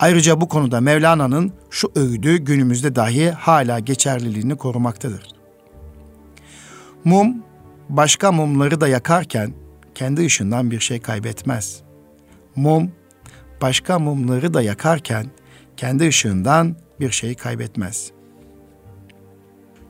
Ayrıca 0.00 0.40
bu 0.40 0.48
konuda 0.48 0.80
Mevlana'nın 0.80 1.52
şu 1.70 1.92
öğüdü 1.96 2.36
günümüzde 2.36 2.94
dahi 2.94 3.30
hala 3.30 3.78
geçerliliğini 3.78 4.56
korumaktadır. 4.56 5.28
Mum 7.04 7.42
başka 7.88 8.32
mumları 8.32 8.80
da 8.80 8.88
yakarken 8.88 9.54
kendi 9.94 10.26
ışığından 10.26 10.70
bir 10.70 10.80
şey 10.80 11.00
kaybetmez. 11.00 11.82
Mum 12.56 12.92
başka 13.62 13.98
mumları 13.98 14.54
da 14.54 14.62
yakarken 14.62 15.26
kendi 15.76 16.08
ışığından 16.08 16.76
bir 17.00 17.10
şey 17.10 17.34
kaybetmez. 17.34 18.10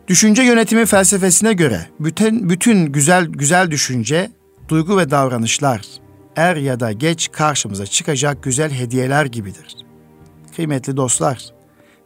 Düşünce 0.09 0.43
yönetimi 0.43 0.87
felsefesine 0.87 1.53
göre 1.53 1.87
bütün 2.01 2.51
bütün 2.51 2.93
güzel 2.93 3.27
güzel 3.27 3.71
düşünce, 3.71 4.31
duygu 4.69 4.99
ve 4.99 5.11
davranışlar 5.11 5.87
er 6.37 6.57
ya 6.57 6.81
da 6.81 6.93
geç 6.93 7.33
karşımıza 7.33 7.87
çıkacak 7.87 8.43
güzel 8.43 8.71
hediyeler 8.71 9.27
gibidir. 9.27 9.88
Kıymetli 10.59 10.97
dostlar, 10.97 11.47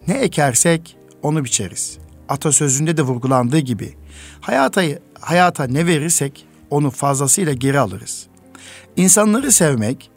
ne 0.08 0.14
ekersek 0.14 0.96
onu 1.22 1.44
biçeriz. 1.44 1.98
Atasözünde 2.28 2.96
de 2.96 3.02
vurgulandığı 3.02 3.58
gibi 3.58 3.94
hayata 4.40 4.82
hayata 5.20 5.64
ne 5.64 5.86
verirsek 5.86 6.46
onu 6.70 6.90
fazlasıyla 6.90 7.52
geri 7.52 7.78
alırız. 7.78 8.26
İnsanları 8.96 9.52
sevmek, 9.52 10.10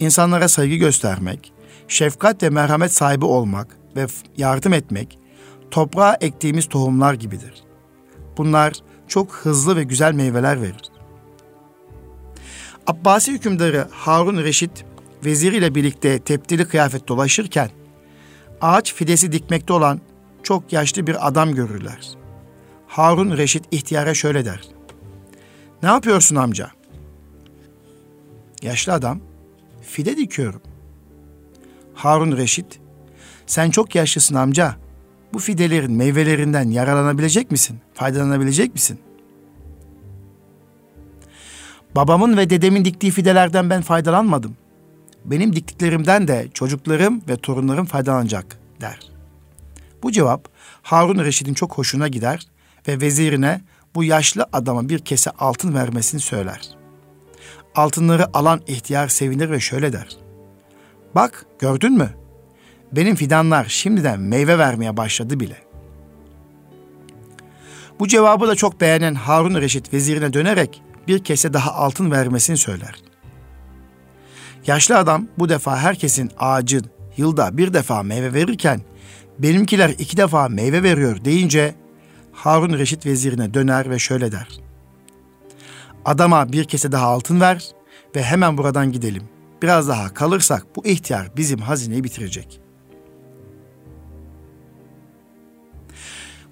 insanlara 0.00 0.48
saygı 0.48 0.74
göstermek, 0.74 1.52
şefkat 1.88 2.42
ve 2.42 2.50
merhamet 2.50 2.94
sahibi 2.94 3.24
olmak 3.24 3.76
ve 3.96 4.06
yardım 4.36 4.72
etmek 4.72 5.18
toprağa 5.70 6.16
ektiğimiz 6.20 6.68
tohumlar 6.68 7.14
gibidir. 7.14 7.54
Bunlar 8.36 8.72
çok 9.08 9.32
hızlı 9.32 9.76
ve 9.76 9.84
güzel 9.84 10.12
meyveler 10.12 10.62
verir. 10.62 10.90
Abbasi 12.86 13.32
hükümdarı 13.32 13.88
Harun 13.90 14.36
Reşit 14.36 14.84
veziriyle 15.24 15.74
birlikte 15.74 16.18
tepdili 16.18 16.68
kıyafet 16.68 17.08
dolaşırken 17.08 17.70
ağaç 18.60 18.94
fidesi 18.94 19.32
dikmekte 19.32 19.72
olan 19.72 20.00
çok 20.42 20.72
yaşlı 20.72 21.06
bir 21.06 21.28
adam 21.28 21.54
görürler. 21.54 22.08
Harun 22.86 23.36
Reşit 23.36 23.64
ihtiyara 23.70 24.14
şöyle 24.14 24.44
der. 24.44 24.68
Ne 25.82 25.88
yapıyorsun 25.88 26.36
amca? 26.36 26.70
Yaşlı 28.62 28.92
adam, 28.92 29.20
fide 29.82 30.16
dikiyorum. 30.16 30.62
Harun 31.94 32.36
Reşit, 32.36 32.80
sen 33.46 33.70
çok 33.70 33.94
yaşlısın 33.94 34.34
amca. 34.34 34.76
Bu 35.32 35.38
fidelerin 35.38 35.92
meyvelerinden 35.92 36.70
yararlanabilecek 36.70 37.50
misin? 37.50 37.78
Faydalanabilecek 37.94 38.74
misin? 38.74 39.00
Babamın 41.96 42.36
ve 42.36 42.50
dedemin 42.50 42.84
diktiği 42.84 43.10
fidelerden 43.10 43.70
ben 43.70 43.82
faydalanmadım. 43.82 44.56
Benim 45.24 45.56
diktiklerimden 45.56 46.28
de 46.28 46.48
çocuklarım 46.54 47.22
ve 47.28 47.36
torunlarım 47.36 47.86
faydalanacak 47.86 48.58
der. 48.80 48.98
Bu 50.02 50.12
cevap 50.12 50.48
Harun 50.82 51.24
Reşit'in 51.24 51.54
çok 51.54 51.78
hoşuna 51.78 52.08
gider 52.08 52.46
ve 52.88 53.00
vezirine 53.00 53.60
bu 53.94 54.04
yaşlı 54.04 54.46
adama 54.52 54.88
bir 54.88 54.98
kese 54.98 55.30
altın 55.30 55.74
vermesini 55.74 56.20
söyler. 56.20 56.60
Altınları 57.74 58.36
alan 58.36 58.60
ihtiyar 58.66 59.08
sevinir 59.08 59.50
ve 59.50 59.60
şöyle 59.60 59.92
der. 59.92 60.16
Bak 61.14 61.46
gördün 61.58 61.92
mü? 61.92 62.10
Benim 62.92 63.16
fidanlar 63.16 63.64
şimdiden 63.68 64.20
meyve 64.20 64.58
vermeye 64.58 64.96
başladı 64.96 65.40
bile. 65.40 65.56
Bu 68.00 68.08
cevabı 68.08 68.48
da 68.48 68.54
çok 68.54 68.80
beğenen 68.80 69.14
Harun 69.14 69.54
Reşit 69.54 69.94
vezirine 69.94 70.32
dönerek 70.32 70.82
bir 71.08 71.24
kese 71.24 71.52
daha 71.52 71.74
altın 71.74 72.10
vermesini 72.10 72.56
söyler. 72.56 73.09
Yaşlı 74.66 74.98
adam 74.98 75.26
bu 75.38 75.48
defa 75.48 75.78
herkesin 75.78 76.30
ağacın 76.38 76.84
yılda 77.16 77.56
bir 77.56 77.72
defa 77.72 78.02
meyve 78.02 78.34
verirken 78.34 78.80
benimkiler 79.38 79.88
iki 79.88 80.16
defa 80.16 80.48
meyve 80.48 80.82
veriyor 80.82 81.24
deyince 81.24 81.74
Harun 82.32 82.78
Reşit 82.78 83.06
vezirine 83.06 83.54
döner 83.54 83.90
ve 83.90 83.98
şöyle 83.98 84.32
der. 84.32 84.48
Adama 86.04 86.52
bir 86.52 86.64
kese 86.64 86.92
daha 86.92 87.06
altın 87.06 87.40
ver 87.40 87.68
ve 88.16 88.22
hemen 88.22 88.58
buradan 88.58 88.92
gidelim. 88.92 89.22
Biraz 89.62 89.88
daha 89.88 90.14
kalırsak 90.14 90.66
bu 90.76 90.86
ihtiyar 90.86 91.30
bizim 91.36 91.58
hazineyi 91.58 92.04
bitirecek. 92.04 92.60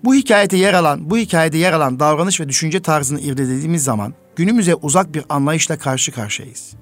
Bu 0.04 0.14
hikayede 0.14 0.56
yer 0.56 0.74
alan, 0.74 1.10
bu 1.10 1.18
hikayede 1.18 1.58
yer 1.58 1.72
alan 1.72 2.00
davranış 2.00 2.40
ve 2.40 2.48
düşünce 2.48 2.82
tarzını 2.82 3.20
irdelediğimiz 3.20 3.84
zaman 3.84 4.14
günümüze 4.36 4.74
uzak 4.74 5.14
bir 5.14 5.24
anlayışla 5.28 5.78
karşı 5.78 6.12
karşıyayız. 6.12 6.74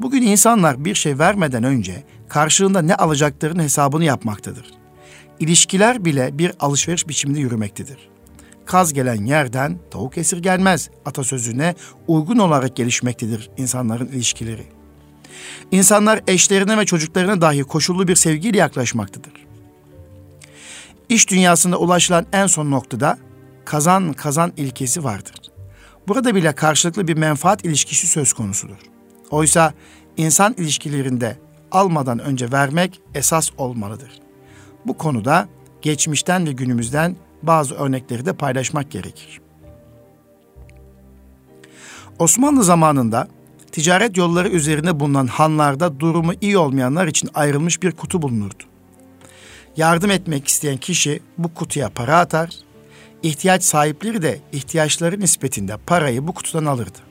Bugün 0.00 0.22
insanlar 0.22 0.84
bir 0.84 0.94
şey 0.94 1.18
vermeden 1.18 1.64
önce 1.64 2.04
karşılığında 2.28 2.82
ne 2.82 2.94
alacaklarının 2.94 3.62
hesabını 3.62 4.04
yapmaktadır. 4.04 4.70
İlişkiler 5.38 6.04
bile 6.04 6.38
bir 6.38 6.52
alışveriş 6.60 7.08
biçiminde 7.08 7.40
yürümektedir. 7.40 8.08
Kaz 8.66 8.92
gelen 8.92 9.24
yerden 9.24 9.78
tavuk 9.90 10.18
esir 10.18 10.38
gelmez 10.38 10.90
atasözüne 11.04 11.74
uygun 12.06 12.38
olarak 12.38 12.76
gelişmektedir 12.76 13.50
insanların 13.56 14.06
ilişkileri. 14.06 14.66
İnsanlar 15.70 16.20
eşlerine 16.26 16.78
ve 16.78 16.86
çocuklarına 16.86 17.40
dahi 17.40 17.62
koşullu 17.62 18.08
bir 18.08 18.16
sevgiyle 18.16 18.58
yaklaşmaktadır. 18.58 19.32
İş 21.08 21.30
dünyasında 21.30 21.78
ulaşılan 21.78 22.26
en 22.32 22.46
son 22.46 22.70
noktada 22.70 23.18
kazan 23.64 24.12
kazan 24.12 24.52
ilkesi 24.56 25.04
vardır. 25.04 25.34
Burada 26.08 26.34
bile 26.34 26.52
karşılıklı 26.52 27.08
bir 27.08 27.16
menfaat 27.16 27.64
ilişkisi 27.64 28.06
söz 28.06 28.32
konusudur. 28.32 28.97
Oysa 29.30 29.72
insan 30.16 30.54
ilişkilerinde 30.58 31.38
almadan 31.72 32.18
önce 32.18 32.52
vermek 32.52 33.00
esas 33.14 33.50
olmalıdır. 33.58 34.10
Bu 34.86 34.96
konuda 34.98 35.48
geçmişten 35.82 36.46
ve 36.46 36.52
günümüzden 36.52 37.16
bazı 37.42 37.74
örnekleri 37.74 38.26
de 38.26 38.32
paylaşmak 38.32 38.90
gerekir. 38.90 39.40
Osmanlı 42.18 42.64
zamanında 42.64 43.28
ticaret 43.72 44.16
yolları 44.16 44.48
üzerinde 44.48 45.00
bulunan 45.00 45.26
hanlarda 45.26 46.00
durumu 46.00 46.32
iyi 46.40 46.58
olmayanlar 46.58 47.06
için 47.06 47.30
ayrılmış 47.34 47.82
bir 47.82 47.92
kutu 47.92 48.22
bulunurdu. 48.22 48.64
Yardım 49.76 50.10
etmek 50.10 50.48
isteyen 50.48 50.76
kişi 50.76 51.20
bu 51.38 51.54
kutuya 51.54 51.88
para 51.88 52.18
atar, 52.18 52.50
ihtiyaç 53.22 53.62
sahipleri 53.64 54.22
de 54.22 54.40
ihtiyaçları 54.52 55.20
nispetinde 55.20 55.76
parayı 55.76 56.26
bu 56.26 56.32
kutudan 56.32 56.64
alırdı. 56.64 57.07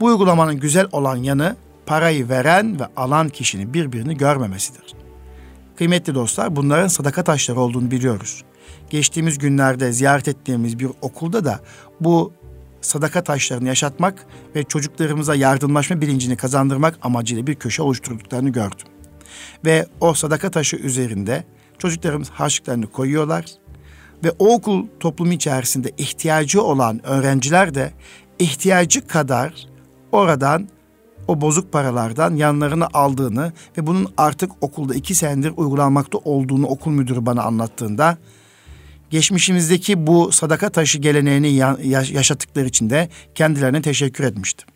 Bu 0.00 0.06
uygulamanın 0.06 0.60
güzel 0.60 0.86
olan 0.92 1.16
yanı 1.16 1.56
parayı 1.86 2.28
veren 2.28 2.80
ve 2.80 2.84
alan 2.96 3.28
kişinin 3.28 3.74
birbirini 3.74 4.16
görmemesidir. 4.16 4.94
Kıymetli 5.76 6.14
dostlar 6.14 6.56
bunların 6.56 6.88
sadaka 6.88 7.24
taşları 7.24 7.60
olduğunu 7.60 7.90
biliyoruz. 7.90 8.44
Geçtiğimiz 8.90 9.38
günlerde 9.38 9.92
ziyaret 9.92 10.28
ettiğimiz 10.28 10.78
bir 10.78 10.88
okulda 11.02 11.44
da 11.44 11.60
bu 12.00 12.32
sadaka 12.80 13.24
taşlarını 13.24 13.68
yaşatmak 13.68 14.26
ve 14.56 14.64
çocuklarımıza 14.64 15.34
yardımlaşma 15.34 16.00
bilincini 16.00 16.36
kazandırmak 16.36 16.98
amacıyla 17.02 17.46
bir 17.46 17.54
köşe 17.54 17.82
oluşturduklarını 17.82 18.50
gördüm. 18.50 18.86
Ve 19.64 19.86
o 20.00 20.14
sadaka 20.14 20.50
taşı 20.50 20.76
üzerinde 20.76 21.44
çocuklarımız 21.78 22.30
harçlıklarını 22.30 22.86
koyuyorlar 22.86 23.44
ve 24.24 24.30
o 24.38 24.54
okul 24.54 24.86
toplumu 25.00 25.32
içerisinde 25.32 25.90
ihtiyacı 25.98 26.62
olan 26.62 27.06
öğrenciler 27.06 27.74
de 27.74 27.92
ihtiyacı 28.38 29.06
kadar 29.06 29.73
oradan 30.14 30.68
o 31.28 31.40
bozuk 31.40 31.72
paralardan 31.72 32.36
yanlarına 32.36 32.88
aldığını 32.92 33.52
ve 33.78 33.86
bunun 33.86 34.08
artık 34.16 34.50
okulda 34.60 34.94
iki 34.94 35.14
senedir 35.14 35.52
uygulanmakta 35.56 36.18
olduğunu 36.18 36.66
okul 36.66 36.90
müdürü 36.90 37.26
bana 37.26 37.42
anlattığında 37.42 38.18
geçmişimizdeki 39.10 40.06
bu 40.06 40.32
sadaka 40.32 40.70
taşı 40.70 40.98
geleneğini 40.98 41.54
yaşattıkları 42.12 42.66
için 42.66 42.90
de 42.90 43.08
kendilerine 43.34 43.82
teşekkür 43.82 44.24
etmiştim. 44.24 44.68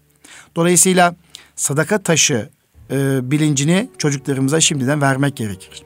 Dolayısıyla 0.57 1.15
sadaka 1.57 1.99
taşı 1.99 2.49
e, 2.91 3.31
bilincini 3.31 3.89
çocuklarımıza 3.99 4.61
şimdiden 4.61 5.01
vermek 5.01 5.37
gerekir. 5.37 5.83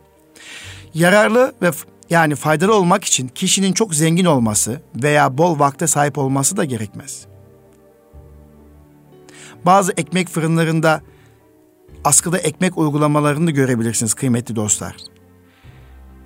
Yararlı 0.94 1.52
ve 1.62 1.70
yani 2.10 2.34
faydalı 2.34 2.74
olmak 2.74 3.04
için 3.04 3.28
kişinin 3.28 3.72
çok 3.72 3.94
zengin 3.94 4.24
olması 4.24 4.80
veya 5.02 5.38
bol 5.38 5.58
vakte 5.58 5.86
sahip 5.86 6.18
olması 6.18 6.56
da 6.56 6.64
gerekmez. 6.64 7.31
Bazı 9.66 9.92
ekmek 9.96 10.28
fırınlarında 10.28 11.02
askıda 12.04 12.38
ekmek 12.38 12.78
uygulamalarını 12.78 13.50
görebilirsiniz 13.50 14.14
kıymetli 14.14 14.56
dostlar. 14.56 14.96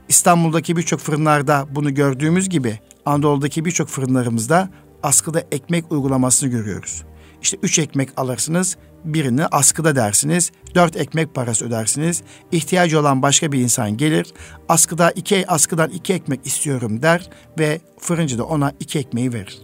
İstanbul'daki 0.08 0.76
birçok 0.76 1.00
fırınlarda 1.00 1.66
bunu 1.70 1.94
gördüğümüz 1.94 2.48
gibi 2.48 2.78
Anadolu'daki 3.04 3.64
birçok 3.64 3.88
fırınlarımızda 3.88 4.70
askıda 5.02 5.42
ekmek 5.52 5.92
uygulamasını 5.92 6.50
görüyoruz. 6.50 7.04
İşte 7.42 7.58
üç 7.62 7.78
ekmek 7.78 8.08
alırsınız, 8.16 8.76
birini 9.04 9.46
askıda 9.46 9.96
dersiniz, 9.96 10.52
dört 10.74 10.96
ekmek 10.96 11.34
parası 11.34 11.66
ödersiniz. 11.66 12.22
İhtiyacı 12.52 13.00
olan 13.00 13.22
başka 13.22 13.52
bir 13.52 13.60
insan 13.60 13.96
gelir, 13.96 14.32
askıda 14.68 15.10
iki, 15.10 15.50
askıdan 15.50 15.90
iki 15.90 16.12
ekmek 16.12 16.46
istiyorum 16.46 17.02
der 17.02 17.30
ve 17.58 17.80
fırıncı 17.98 18.38
da 18.38 18.44
ona 18.44 18.72
iki 18.80 18.98
ekmeği 18.98 19.32
verir. 19.32 19.58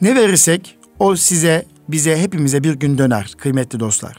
Ne 0.00 0.14
verirsek 0.14 0.78
o 0.98 1.16
size, 1.16 1.66
bize, 1.88 2.18
hepimize 2.18 2.64
bir 2.64 2.74
gün 2.74 2.98
döner 2.98 3.34
kıymetli 3.38 3.80
dostlar. 3.80 4.16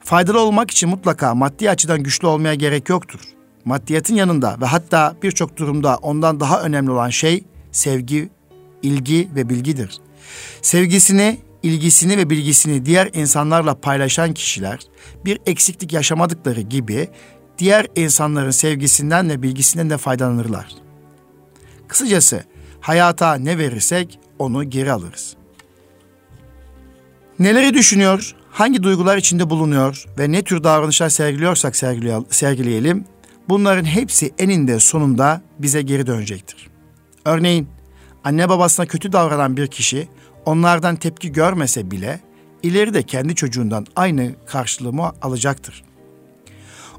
Faydalı 0.00 0.40
olmak 0.40 0.70
için 0.70 0.88
mutlaka 0.88 1.34
maddi 1.34 1.70
açıdan 1.70 2.02
güçlü 2.02 2.26
olmaya 2.26 2.54
gerek 2.54 2.88
yoktur. 2.88 3.20
Maddiyatın 3.64 4.14
yanında 4.14 4.56
ve 4.60 4.66
hatta 4.66 5.16
birçok 5.22 5.56
durumda 5.56 5.96
ondan 5.96 6.40
daha 6.40 6.62
önemli 6.62 6.90
olan 6.90 7.10
şey 7.10 7.44
sevgi, 7.72 8.28
ilgi 8.82 9.28
ve 9.34 9.48
bilgidir. 9.48 10.00
Sevgisini, 10.62 11.38
ilgisini 11.62 12.18
ve 12.18 12.30
bilgisini 12.30 12.86
diğer 12.86 13.10
insanlarla 13.14 13.74
paylaşan 13.74 14.34
kişiler 14.34 14.78
bir 15.24 15.38
eksiklik 15.46 15.92
yaşamadıkları 15.92 16.60
gibi 16.60 17.08
diğer 17.58 17.86
insanların 17.96 18.50
sevgisinden 18.50 19.28
ve 19.28 19.42
bilgisinden 19.42 19.90
de 19.90 19.96
faydalanırlar. 19.96 20.68
Kısacası 21.88 22.44
hayata 22.80 23.34
ne 23.34 23.58
verirsek 23.58 24.20
onu 24.38 24.70
geri 24.70 24.92
alırız. 24.92 25.37
Neleri 27.38 27.74
düşünüyor, 27.74 28.34
hangi 28.50 28.82
duygular 28.82 29.16
içinde 29.16 29.50
bulunuyor 29.50 30.04
ve 30.18 30.32
ne 30.32 30.42
tür 30.42 30.64
davranışlar 30.64 31.08
sergiliyorsak 31.08 31.76
sergileyelim, 32.30 33.04
bunların 33.48 33.84
hepsi 33.84 34.34
eninde 34.38 34.78
sonunda 34.80 35.42
bize 35.58 35.82
geri 35.82 36.06
dönecektir. 36.06 36.68
Örneğin 37.24 37.68
anne 38.24 38.48
babasına 38.48 38.86
kötü 38.86 39.12
davranan 39.12 39.56
bir 39.56 39.66
kişi 39.66 40.08
onlardan 40.46 40.96
tepki 40.96 41.32
görmese 41.32 41.90
bile 41.90 42.20
ileride 42.62 43.02
kendi 43.02 43.34
çocuğundan 43.34 43.86
aynı 43.96 44.32
karşılığımı 44.46 45.12
alacaktır. 45.22 45.84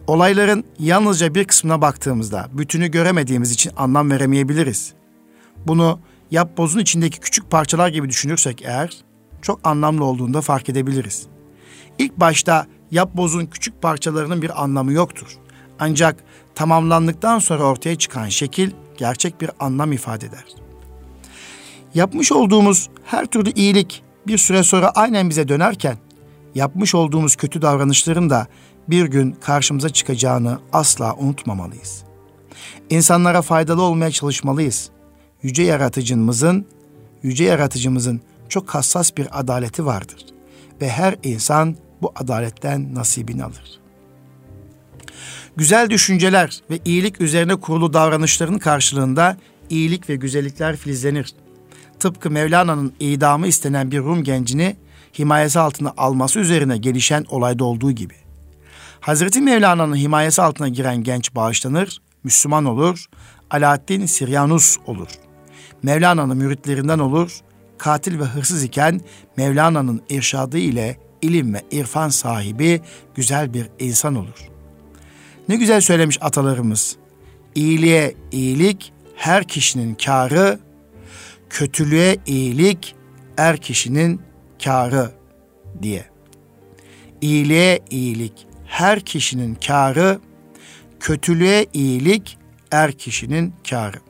Olayların 0.08 0.64
yalnızca 0.80 1.36
bir 1.36 1.46
kısmına 1.46 1.82
baktığımızda 1.82 2.48
bütünü 2.54 2.88
göremediğimiz 2.88 3.52
için 3.52 3.72
anlam 3.78 4.12
veremeyebiliriz. 4.12 4.94
Bunu 5.68 6.00
yap 6.32 6.58
bozun 6.58 6.80
içindeki 6.80 7.20
küçük 7.20 7.52
parçalar 7.52 7.90
gibi 7.90 8.10
düşünürsek 8.10 8.62
eğer 8.62 9.09
çok 9.42 9.60
anlamlı 9.68 10.06
olduğunda 10.06 10.42
fark 10.42 10.70
edebiliriz. 10.70 11.28
İlk 11.98 12.20
başta 12.20 12.68
yap 12.92 13.10
bozun 13.14 13.46
küçük 13.46 13.82
parçalarının 13.82 14.42
bir 14.42 14.64
anlamı 14.64 14.94
yoktur. 14.94 15.38
Ancak 15.80 16.24
tamamlandıktan 16.56 17.40
sonra 17.40 17.64
ortaya 17.64 17.96
çıkan 17.96 18.30
şekil 18.30 18.72
gerçek 18.98 19.42
bir 19.42 19.52
anlam 19.60 19.92
ifade 19.92 20.26
eder. 20.26 20.46
Yapmış 21.94 22.32
olduğumuz 22.32 22.90
her 23.04 23.26
türlü 23.26 23.52
iyilik 23.52 24.04
bir 24.28 24.38
süre 24.38 24.64
sonra 24.64 24.90
aynen 24.90 25.30
bize 25.30 25.48
dönerken 25.48 25.98
yapmış 26.56 26.96
olduğumuz 26.96 27.36
kötü 27.36 27.62
davranışların 27.62 28.30
da 28.30 28.48
bir 28.88 29.06
gün 29.06 29.32
karşımıza 29.32 29.90
çıkacağını 29.90 30.60
asla 30.74 31.16
unutmamalıyız. 31.16 32.04
İnsanlara 32.90 33.42
faydalı 33.42 33.82
olmaya 33.82 34.12
çalışmalıyız. 34.12 34.90
Yüce 35.44 35.64
yaratıcımızın, 35.64 36.66
yüce 37.24 37.44
yaratıcımızın 37.44 38.22
çok 38.50 38.70
hassas 38.70 39.18
bir 39.18 39.40
adaleti 39.40 39.86
vardır 39.86 40.26
ve 40.82 40.90
her 40.90 41.16
insan 41.24 41.76
bu 42.02 42.12
adaletten 42.16 42.96
nasibini 42.96 43.44
alır. 43.44 43.80
Güzel 45.58 45.90
düşünceler 45.90 46.60
ve 46.70 46.80
iyilik 46.86 47.22
üzerine 47.22 47.56
kurulu 47.56 47.94
davranışların 47.94 48.60
karşılığında 48.60 49.38
iyilik 49.70 50.10
ve 50.10 50.16
güzellikler 50.16 50.76
filizlenir. 50.76 51.34
Tıpkı 52.00 52.32
Mevlana'nın 52.32 52.94
idamı 53.00 53.48
istenen 53.48 53.92
bir 53.92 54.00
Rum 54.00 54.24
gencini 54.24 54.76
himayesi 55.20 55.60
altına 55.60 55.94
alması 55.98 56.40
üzerine 56.40 56.78
gelişen 56.78 57.26
olayda 57.30 57.64
olduğu 57.64 57.92
gibi. 57.92 58.16
Hazreti 59.00 59.42
Mevlana'nın 59.42 59.96
himayesi 59.96 60.42
altına 60.42 60.68
giren 60.68 61.04
genç 61.04 61.36
bağışlanır, 61.36 62.02
Müslüman 62.24 62.66
olur, 62.66 63.06
Alaaddin 63.50 64.06
Siryanus 64.06 64.78
olur. 64.86 65.10
Mevlana'nın 65.84 66.38
müritlerinden 66.38 67.00
olur, 67.00 67.40
katil 67.80 68.20
ve 68.20 68.24
hırsız 68.24 68.64
iken 68.64 69.02
Mevlana'nın 69.38 70.02
irşadı 70.10 70.58
ile 70.58 70.98
ilim 71.22 71.54
ve 71.54 71.62
irfan 71.72 72.10
sahibi 72.10 72.82
güzel 73.16 73.54
bir 73.54 73.70
insan 73.80 74.16
olur. 74.16 74.50
Ne 75.50 75.56
güzel 75.56 75.82
söylemiş 75.82 76.18
atalarımız. 76.22 76.96
İyiliğe 77.56 78.16
iyilik 78.32 78.94
her 79.16 79.44
kişinin 79.44 79.96
karı, 79.96 80.60
kötülüğe 81.50 82.18
iyilik 82.26 82.96
er 83.38 83.58
kişinin 83.58 84.22
karı 84.64 85.12
diye. 85.82 86.06
İyiliğe 87.22 87.80
iyilik 87.90 88.48
her 88.66 89.00
kişinin 89.00 89.56
karı, 89.56 90.20
kötülüğe 91.00 91.66
iyilik 91.74 92.38
er 92.72 92.92
kişinin 92.92 93.54
karı. 93.70 94.09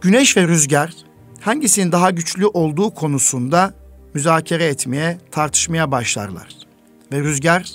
Güneş 0.00 0.36
ve 0.36 0.48
rüzgar 0.48 0.92
hangisinin 1.40 1.92
daha 1.92 2.10
güçlü 2.10 2.46
olduğu 2.46 2.94
konusunda 2.94 3.74
müzakere 4.14 4.64
etmeye, 4.64 5.18
tartışmaya 5.30 5.90
başlarlar. 5.90 6.48
Ve 7.12 7.20
rüzgar 7.20 7.72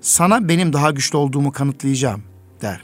sana 0.00 0.48
benim 0.48 0.72
daha 0.72 0.90
güçlü 0.90 1.18
olduğumu 1.18 1.52
kanıtlayacağım 1.52 2.22
der. 2.62 2.80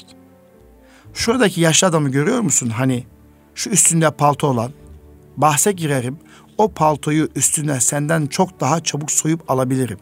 Şuradaki 1.14 1.60
yaşlı 1.60 1.86
adamı 1.86 2.08
görüyor 2.08 2.40
musun? 2.40 2.68
Hani 2.68 3.06
şu 3.54 3.70
üstünde 3.70 4.10
palto 4.10 4.46
olan. 4.46 4.72
Bahse 5.36 5.72
girerim. 5.72 6.18
O 6.58 6.72
paltoyu 6.72 7.28
üstüne 7.36 7.80
senden 7.80 8.26
çok 8.26 8.60
daha 8.60 8.80
çabuk 8.80 9.10
soyup 9.10 9.50
alabilirim. 9.50 9.98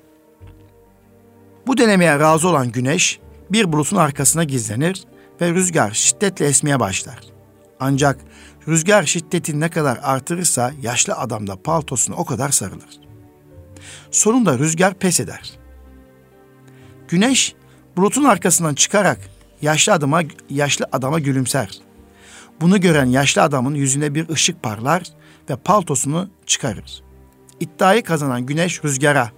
Bu 1.66 1.77
denemeye 1.77 2.18
razı 2.18 2.49
olan 2.49 2.73
güneş 2.73 3.20
bir 3.51 3.73
bulutun 3.73 3.96
arkasına 3.96 4.44
gizlenir 4.44 5.05
ve 5.40 5.55
rüzgar 5.55 5.90
şiddetle 5.90 6.46
esmeye 6.46 6.81
başlar. 6.81 7.39
Ancak 7.81 8.21
rüzgar 8.69 9.03
şiddeti 9.03 9.61
ne 9.61 9.69
kadar 9.69 9.99
artırırsa 10.03 10.73
yaşlı 10.83 11.14
adam 11.14 11.47
da 11.47 11.62
paltosuna 11.62 12.16
o 12.16 12.25
kadar 12.25 12.51
sarılır. 12.51 13.01
Sonunda 14.11 14.59
rüzgar 14.59 14.95
pes 14.95 15.21
eder. 15.21 15.53
Güneş 17.09 17.55
bulutun 17.97 18.25
arkasından 18.25 18.75
çıkarak 18.75 19.19
yaşlı 19.62 19.93
adama 19.93 20.23
yaşlı 20.51 20.87
adama 20.93 21.19
gülümser. 21.19 21.81
Bunu 22.61 22.81
gören 22.81 23.07
yaşlı 23.07 23.43
adamın 23.43 23.75
yüzünde 23.75 24.14
bir 24.14 24.29
ışık 24.29 24.62
parlar 24.62 25.03
ve 25.51 25.57
paltosunu 25.57 26.31
çıkarır. 26.47 27.03
İddiayı 27.61 28.05
kazanan 28.05 28.47
güneş 28.47 28.85
rüzgara. 28.85 29.31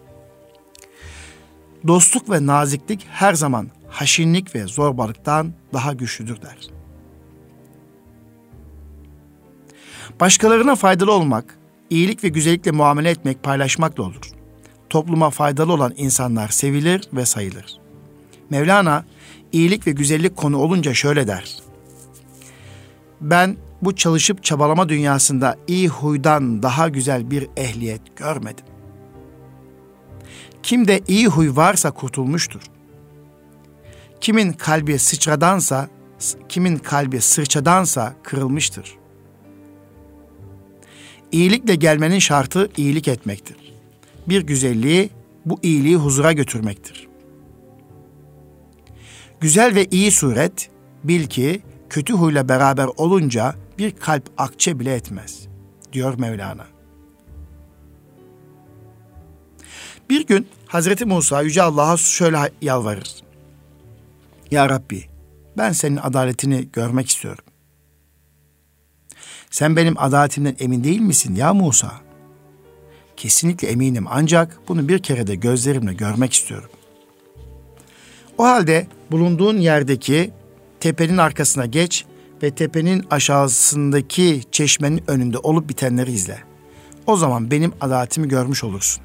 Dostluk 1.87 2.31
ve 2.31 2.47
naziklik 2.47 3.07
her 3.11 3.35
zaman 3.35 3.71
haşinlik 3.89 4.55
ve 4.55 4.67
zorbalıktan 4.67 5.53
daha 5.73 5.93
güçlüdür 5.93 6.43
der. 6.43 6.82
Başkalarına 10.23 10.77
faydalı 10.77 11.13
olmak, 11.13 11.59
iyilik 11.91 12.25
ve 12.25 12.29
güzellikle 12.29 12.71
muamele 12.71 13.11
etmek 13.11 13.43
paylaşmakla 13.43 14.03
olur. 14.03 14.31
Topluma 14.91 15.31
faydalı 15.31 15.73
olan 15.73 15.93
insanlar 15.97 16.49
sevilir 16.49 17.09
ve 17.13 17.27
sayılır. 17.27 17.81
Mevlana 18.51 19.05
iyilik 19.53 19.87
ve 19.87 19.91
güzellik 19.91 20.37
konu 20.37 20.59
olunca 20.59 20.95
şöyle 20.95 21.27
der. 21.27 21.57
Ben 23.21 23.57
bu 23.83 23.97
çalışıp 23.97 24.45
çabalama 24.45 24.89
dünyasında 24.89 25.57
iyi 25.67 25.89
huydan 25.89 26.63
daha 26.63 26.89
güzel 26.89 27.31
bir 27.31 27.49
ehliyet 27.57 28.17
görmedim. 28.17 28.65
Kimde 30.63 31.01
iyi 31.09 31.27
huy 31.27 31.57
varsa 31.57 31.91
kurtulmuştur. 31.91 32.63
Kimin 34.21 34.53
kalbi 34.53 34.99
sıçradansa, 34.99 35.89
kimin 36.49 36.77
kalbi 36.77 37.21
sırçadansa 37.21 38.15
kırılmıştır. 38.23 39.02
İyilikle 41.33 41.75
gelmenin 41.75 42.19
şartı 42.19 42.71
iyilik 42.77 43.09
etmektir. 43.09 43.57
Bir 44.29 44.43
güzelliği 44.43 45.11
bu 45.45 45.59
iyiliği 45.63 45.97
huzura 45.97 46.33
götürmektir. 46.33 47.09
Güzel 49.41 49.75
ve 49.75 49.87
iyi 49.91 50.11
suret 50.11 50.71
bil 51.05 51.27
ki 51.27 51.63
kötü 51.91 52.13
huyla 52.13 52.49
beraber 52.49 52.89
olunca 52.97 53.55
bir 53.79 53.91
kalp 53.91 54.31
akçe 54.39 54.79
bile 54.79 54.95
etmez 54.95 55.49
diyor 55.93 56.19
Mevlana. 56.19 56.67
Bir 60.11 60.27
gün 60.27 60.49
Hazreti 60.67 61.05
Musa 61.05 61.43
Yüce 61.43 61.63
Allah'a 61.63 61.97
şöyle 61.97 62.39
yalvarır. 62.63 63.15
Ya 64.51 64.69
Rabbi 64.69 65.05
ben 65.57 65.73
senin 65.73 65.97
adaletini 65.97 66.69
görmek 66.73 67.09
istiyorum. 67.09 67.45
Sen 69.53 69.77
benim 69.77 69.99
adaletimden 69.99 70.57
emin 70.59 70.85
değil 70.85 71.01
misin 71.01 71.35
ya 71.35 71.55
Musa? 71.55 71.93
Kesinlikle 73.17 73.69
eminim 73.69 74.07
ancak 74.11 74.59
bunu 74.69 74.89
bir 74.89 74.99
kere 74.99 75.27
de 75.27 75.35
gözlerimle 75.35 75.95
görmek 75.95 76.33
istiyorum. 76.33 76.71
O 78.39 78.45
halde 78.45 78.87
bulunduğun 79.11 79.57
yerdeki 79.57 80.31
tepenin 80.81 81.19
arkasına 81.19 81.67
geç 81.67 82.05
ve 82.43 82.51
tepenin 82.51 83.05
aşağısındaki 83.11 84.41
çeşmenin 84.53 85.03
önünde 85.07 85.39
olup 85.39 85.69
bitenleri 85.69 86.13
izle. 86.13 86.39
O 87.07 87.17
zaman 87.17 87.51
benim 87.51 87.73
adaletimi 87.81 88.29
görmüş 88.29 88.65
olursun. 88.65 89.03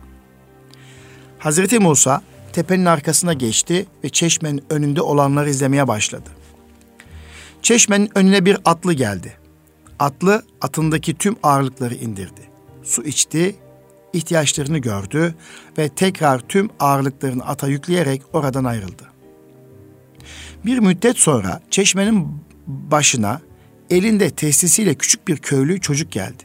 Hazreti 1.39 1.79
Musa 1.79 2.21
tepenin 2.53 2.85
arkasına 2.85 3.33
geçti 3.33 3.85
ve 4.03 4.09
çeşmenin 4.09 4.63
önünde 4.69 5.01
olanları 5.01 5.49
izlemeye 5.49 5.87
başladı. 5.87 6.29
Çeşmenin 7.61 8.09
önüne 8.15 8.45
bir 8.45 8.57
atlı 8.65 8.93
geldi. 8.93 9.46
Atlı 9.99 10.43
atındaki 10.61 11.13
tüm 11.13 11.35
ağırlıkları 11.43 11.95
indirdi. 11.95 12.41
Su 12.83 13.03
içti, 13.03 13.55
ihtiyaçlarını 14.13 14.77
gördü 14.77 15.35
ve 15.77 15.89
tekrar 15.89 16.39
tüm 16.39 16.69
ağırlıklarını 16.79 17.45
ata 17.45 17.67
yükleyerek 17.67 18.21
oradan 18.33 18.63
ayrıldı. 18.63 19.03
Bir 20.65 20.79
müddet 20.79 21.17
sonra 21.17 21.61
çeşmenin 21.71 22.27
başına 22.67 23.41
elinde 23.89 24.29
testisiyle 24.29 24.95
küçük 24.95 25.27
bir 25.27 25.37
köylü 25.37 25.81
çocuk 25.81 26.11
geldi. 26.11 26.43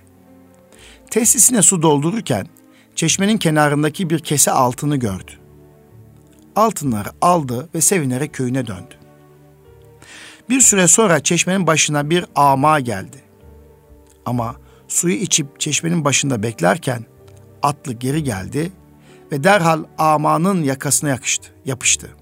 Testisine 1.11 1.63
su 1.63 1.83
doldururken 1.83 2.47
çeşmenin 2.95 3.39
kenarındaki 3.39 4.11
bir 4.11 4.19
kese 4.19 4.51
altını 4.51 4.97
gördü. 4.97 5.33
Altınları 6.57 7.09
aldı 7.21 7.69
ve 7.75 7.81
sevinerek 7.81 8.33
köyüne 8.33 8.67
döndü. 8.67 8.95
Bir 10.49 10.61
süre 10.61 10.89
sonra 10.89 11.23
çeşmenin 11.23 11.67
başına 11.67 12.11
bir 12.11 12.25
ama 12.35 12.81
geldi. 12.81 13.17
Ama 14.27 14.57
suyu 14.89 15.15
içip 15.15 15.61
çeşmenin 15.61 16.05
başında 16.05 16.43
beklerken 16.43 17.05
atlı 17.63 17.93
geri 17.93 18.23
geldi 18.23 18.73
ve 19.33 19.45
derhal 19.45 19.85
amanın 19.99 20.63
yakasına 20.63 21.11
yakıştı, 21.11 21.49
yapıştı. 21.65 22.17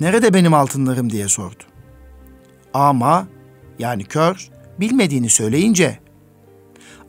Nerede 0.00 0.34
benim 0.34 0.54
altınlarım 0.54 1.10
diye 1.10 1.28
sordu. 1.28 1.62
Ama 2.74 3.26
yani 3.78 4.04
kör 4.04 4.50
bilmediğini 4.80 5.30
söyleyince 5.30 5.98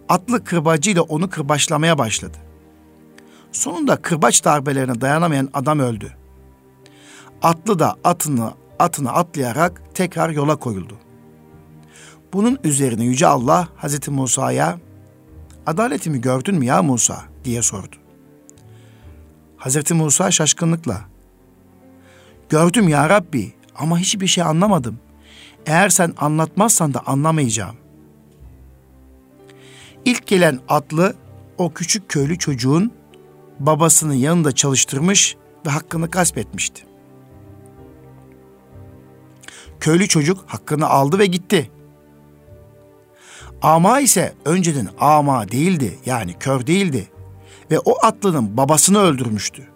atlı 0.09 0.43
kırbacıyla 0.43 1.01
onu 1.01 1.29
kırbaçlamaya 1.29 1.97
başladı. 1.97 2.37
Sonunda 3.51 3.95
kırbaç 3.95 4.45
darbelerine 4.45 5.01
dayanamayan 5.01 5.49
adam 5.53 5.79
öldü. 5.79 6.13
Atlı 7.41 7.79
da 7.79 7.95
atını 8.03 8.53
atını 8.79 9.13
atlayarak 9.13 9.81
tekrar 9.93 10.29
yola 10.29 10.55
koyuldu. 10.55 10.97
Bunun 12.33 12.59
üzerine 12.63 13.03
Yüce 13.03 13.27
Allah 13.27 13.67
Hazreti 13.75 14.11
Musa'ya 14.11 14.79
adaletimi 15.65 16.21
gördün 16.21 16.55
mü 16.55 16.65
ya 16.65 16.83
Musa 16.83 17.23
diye 17.43 17.61
sordu. 17.61 17.95
Hazreti 19.57 19.93
Musa 19.93 20.31
şaşkınlıkla 20.31 21.01
gördüm 22.49 22.89
ya 22.89 23.09
Rabbi 23.09 23.53
ama 23.75 23.99
hiçbir 23.99 24.27
şey 24.27 24.43
anlamadım. 24.43 24.99
Eğer 25.65 25.89
sen 25.89 26.13
anlatmazsan 26.17 26.93
da 26.93 27.01
anlamayacağım. 27.05 27.75
İlk 30.05 30.27
gelen 30.27 30.59
atlı 30.69 31.15
o 31.57 31.73
küçük 31.73 32.09
köylü 32.09 32.37
çocuğun 32.37 32.91
babasını 33.59 34.15
yanında 34.15 34.51
çalıştırmış 34.51 35.35
ve 35.65 35.69
hakkını 35.69 36.07
gasp 36.07 36.37
etmişti. 36.37 36.83
Köylü 39.79 40.07
çocuk 40.07 40.43
hakkını 40.47 40.87
aldı 40.87 41.19
ve 41.19 41.25
gitti. 41.25 41.71
Ama 43.61 43.99
ise 43.99 44.33
önceden 44.45 44.87
ama 44.99 45.51
değildi 45.51 45.99
yani 46.05 46.33
kör 46.39 46.67
değildi 46.67 47.07
ve 47.71 47.79
o 47.79 48.05
atlının 48.05 48.57
babasını 48.57 48.99
öldürmüştü. 48.99 49.67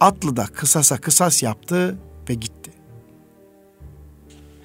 Atlı 0.00 0.36
da 0.36 0.46
kısasa 0.46 0.96
kısas 0.96 1.42
yaptı 1.42 1.98
ve 2.28 2.34
gitti. 2.34 2.70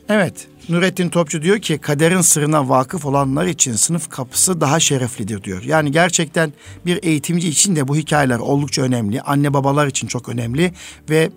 Evet, 0.10 0.48
Nurettin 0.70 1.10
Topçu 1.10 1.42
diyor 1.42 1.60
ki 1.60 1.78
kaderin 1.78 2.22
sırrına 2.22 2.70
vakıf 2.70 3.06
olanlar 3.06 3.46
için 3.46 3.74
sınıf 3.74 4.10
kapısı 4.10 4.62
daha 4.62 4.80
şereflidir 4.80 5.44
diyor. 5.44 5.64
Yani 5.64 5.92
gerçekten 5.92 6.54
bir 6.86 7.04
eğitimci 7.04 7.50
için 7.50 7.76
de 7.76 7.88
bu 7.88 7.96
hikayeler 7.96 8.40
oldukça 8.40 8.82
önemli. 8.82 9.22
Anne 9.22 9.54
babalar 9.54 9.88
için 9.88 10.08
çok 10.08 10.30
önemli 10.30 10.74
ve 11.10 11.30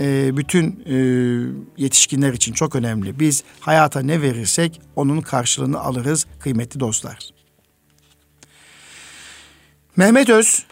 e, 0.00 0.36
bütün 0.36 0.84
e, 0.86 0.96
yetişkinler 1.76 2.32
için 2.32 2.52
çok 2.52 2.76
önemli. 2.76 3.20
Biz 3.20 3.44
hayata 3.60 4.00
ne 4.00 4.22
verirsek 4.22 4.80
onun 4.96 5.20
karşılığını 5.20 5.80
alırız 5.80 6.26
kıymetli 6.40 6.80
dostlar. 6.80 7.18
Mehmet 9.96 10.30
Öz 10.30 10.66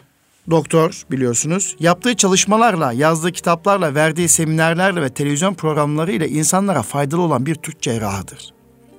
doktor 0.49 1.03
biliyorsunuz. 1.11 1.75
Yaptığı 1.79 2.15
çalışmalarla, 2.15 2.93
yazdığı 2.93 3.31
kitaplarla, 3.31 3.95
verdiği 3.95 4.29
seminerlerle 4.29 5.01
ve 5.01 5.09
televizyon 5.09 5.53
programlarıyla 5.53 6.27
insanlara 6.27 6.81
faydalı 6.81 7.21
olan 7.21 7.45
bir 7.45 7.55
Türk 7.55 7.81
cerrahıdır. 7.81 8.53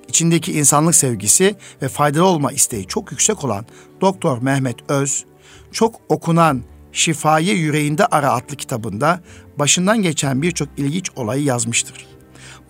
İçindeki 0.07 0.53
insanlık 0.53 0.95
sevgisi 0.95 1.55
ve 1.81 1.87
faydalı 1.87 2.25
olma 2.25 2.51
isteği 2.51 2.87
çok 2.87 3.11
yüksek 3.11 3.43
olan 3.43 3.65
Doktor 4.01 4.41
Mehmet 4.41 4.75
Öz, 4.89 5.25
çok 5.71 5.95
okunan 6.09 6.63
Şifayı 6.95 7.57
Yüreğinde 7.57 8.05
Ara 8.05 8.33
adlı 8.33 8.55
kitabında 8.55 9.19
başından 9.59 10.01
geçen 10.01 10.41
birçok 10.41 10.69
ilginç 10.77 11.09
olayı 11.15 11.43
yazmıştır. 11.43 12.05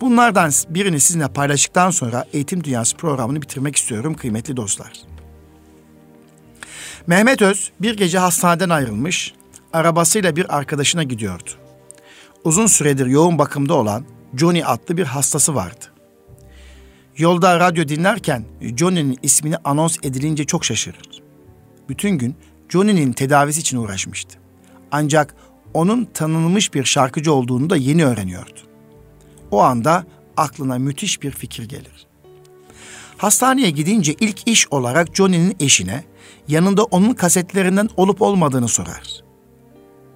Bunlardan 0.00 0.50
birini 0.68 1.00
sizinle 1.00 1.28
paylaştıktan 1.28 1.90
sonra 1.90 2.24
Eğitim 2.32 2.64
Dünyası 2.64 2.96
programını 2.96 3.42
bitirmek 3.42 3.76
istiyorum 3.76 4.14
kıymetli 4.14 4.56
dostlar. 4.56 4.92
Mehmet 7.06 7.42
Öz 7.42 7.72
bir 7.80 7.96
gece 7.96 8.18
hastaneden 8.18 8.68
ayrılmış, 8.68 9.34
arabasıyla 9.72 10.36
bir 10.36 10.56
arkadaşına 10.56 11.02
gidiyordu. 11.02 11.50
Uzun 12.44 12.66
süredir 12.66 13.06
yoğun 13.06 13.38
bakımda 13.38 13.74
olan 13.74 14.04
Johnny 14.36 14.64
adlı 14.64 14.96
bir 14.96 15.04
hastası 15.04 15.54
vardı. 15.54 15.84
Yolda 17.16 17.60
radyo 17.60 17.88
dinlerken 17.88 18.44
Johnny'nin 18.76 19.18
ismini 19.22 19.56
anons 19.64 19.96
edilince 20.02 20.44
çok 20.44 20.64
şaşırır. 20.64 21.22
Bütün 21.88 22.10
gün 22.10 22.36
Johnny'nin 22.68 23.12
tedavisi 23.12 23.60
için 23.60 23.76
uğraşmıştı. 23.76 24.38
Ancak 24.90 25.34
onun 25.74 26.04
tanınmış 26.04 26.74
bir 26.74 26.84
şarkıcı 26.84 27.32
olduğunu 27.32 27.70
da 27.70 27.76
yeni 27.76 28.04
öğreniyordu. 28.04 28.60
O 29.50 29.62
anda 29.62 30.04
aklına 30.36 30.78
müthiş 30.78 31.22
bir 31.22 31.30
fikir 31.30 31.64
gelir. 31.68 32.06
Hastaneye 33.16 33.70
gidince 33.70 34.14
ilk 34.20 34.48
iş 34.48 34.72
olarak 34.72 35.16
Johnny'nin 35.16 35.56
eşine 35.60 36.04
yanında 36.48 36.84
onun 36.84 37.14
kasetlerinden 37.14 37.88
olup 37.96 38.22
olmadığını 38.22 38.68
sorar. 38.68 39.20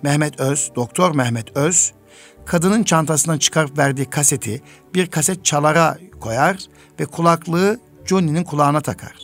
Mehmet 0.02 0.40
Öz, 0.40 0.70
Doktor 0.76 1.14
Mehmet 1.14 1.56
Öz, 1.56 1.92
kadının 2.46 2.82
çantasından 2.82 3.38
çıkarıp 3.38 3.78
verdiği 3.78 4.10
kaseti 4.10 4.62
bir 4.94 5.06
kaset 5.06 5.44
çalara 5.44 5.98
koyar 6.20 6.58
ve 7.00 7.04
kulaklığı 7.06 7.80
Johnny'nin 8.04 8.44
kulağına 8.44 8.80
takar. 8.80 9.16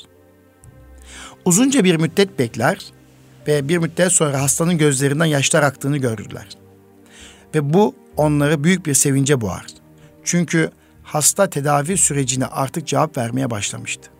Uzunca 1.44 1.84
bir 1.84 1.96
müddet 1.96 2.38
bekler 2.38 2.92
ve 3.48 3.68
bir 3.68 3.78
müddet 3.78 4.12
sonra 4.12 4.42
hastanın 4.42 4.78
gözlerinden 4.78 5.24
yaşlar 5.24 5.62
aktığını 5.62 5.96
görürler. 5.96 6.48
Ve 7.54 7.74
bu 7.74 7.94
onları 8.16 8.64
büyük 8.64 8.86
bir 8.86 8.94
sevince 8.94 9.40
boğar. 9.40 9.66
Çünkü 10.24 10.70
hasta 11.02 11.50
tedavi 11.50 11.96
sürecine 11.96 12.46
artık 12.46 12.86
cevap 12.86 13.18
vermeye 13.18 13.50
başlamıştı. 13.50 14.10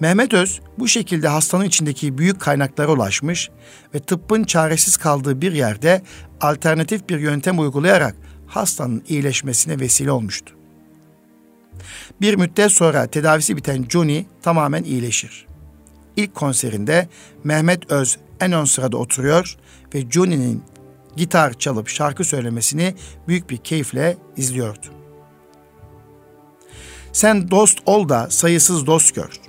Mehmet 0.00 0.34
Öz 0.34 0.60
bu 0.78 0.88
şekilde 0.88 1.28
hastanın 1.28 1.64
içindeki 1.64 2.18
büyük 2.18 2.40
kaynaklara 2.40 2.92
ulaşmış 2.92 3.50
ve 3.94 3.98
tıbbın 3.98 4.44
çaresiz 4.44 4.96
kaldığı 4.96 5.40
bir 5.40 5.52
yerde 5.52 6.02
alternatif 6.40 7.08
bir 7.08 7.18
yöntem 7.18 7.58
uygulayarak 7.58 8.14
hastanın 8.46 9.04
iyileşmesine 9.08 9.80
vesile 9.80 10.10
olmuştu. 10.10 10.54
Bir 12.20 12.34
müddet 12.34 12.72
sonra 12.72 13.06
tedavisi 13.06 13.56
biten 13.56 13.84
Johnny 13.88 14.24
tamamen 14.42 14.84
iyileşir. 14.84 15.49
İlk 16.20 16.34
konserinde 16.34 17.08
Mehmet 17.44 17.92
Öz 17.92 18.18
en 18.40 18.52
ön 18.52 18.64
sırada 18.64 18.96
oturuyor 18.96 19.56
ve 19.94 20.10
Johnny'nin 20.10 20.62
gitar 21.16 21.52
çalıp 21.52 21.88
şarkı 21.88 22.24
söylemesini 22.24 22.94
büyük 23.28 23.50
bir 23.50 23.56
keyifle 23.56 24.16
izliyordu. 24.36 24.86
Sen 27.12 27.50
dost 27.50 27.78
ol 27.86 28.08
da 28.08 28.30
sayısız 28.30 28.86
dost 28.86 29.14
gör. 29.14 29.40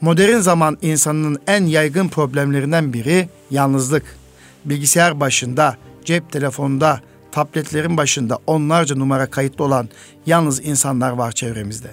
Modern 0.00 0.38
zaman 0.38 0.78
insanının 0.82 1.38
en 1.46 1.64
yaygın 1.64 2.08
problemlerinden 2.08 2.92
biri 2.92 3.28
yalnızlık. 3.50 4.16
Bilgisayar 4.64 5.20
başında, 5.20 5.76
cep 6.04 6.32
telefonunda, 6.32 7.00
tabletlerin 7.32 7.96
başında 7.96 8.38
onlarca 8.46 8.96
numara 8.96 9.26
kayıtlı 9.26 9.64
olan 9.64 9.88
yalnız 10.26 10.66
insanlar 10.66 11.10
var 11.10 11.32
çevremizde. 11.32 11.90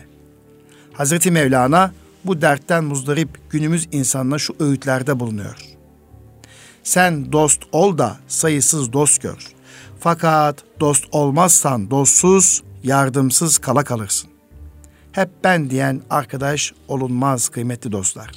Hazreti 0.93 1.31
Mevlana 1.31 1.91
bu 2.26 2.41
dertten 2.41 2.84
muzdarip 2.84 3.30
günümüz 3.49 3.88
insanına 3.91 4.38
şu 4.38 4.55
öğütlerde 4.59 5.20
bulunuyor. 5.20 5.57
Sen 6.84 7.32
dost 7.32 7.61
ol 7.72 7.97
da 7.97 8.17
sayısız 8.28 8.93
dost 8.93 9.22
gör. 9.22 9.47
Fakat 9.99 10.63
dost 10.80 11.05
olmazsan 11.11 11.91
dostsuz, 11.91 12.63
yardımsız 12.84 13.57
kala 13.57 13.84
kalırsın 13.84 14.30
hep 15.11 15.30
ben 15.43 15.70
diyen 15.70 16.01
arkadaş 16.09 16.74
olunmaz 16.88 17.49
kıymetli 17.49 17.91
dostlar. 17.91 18.32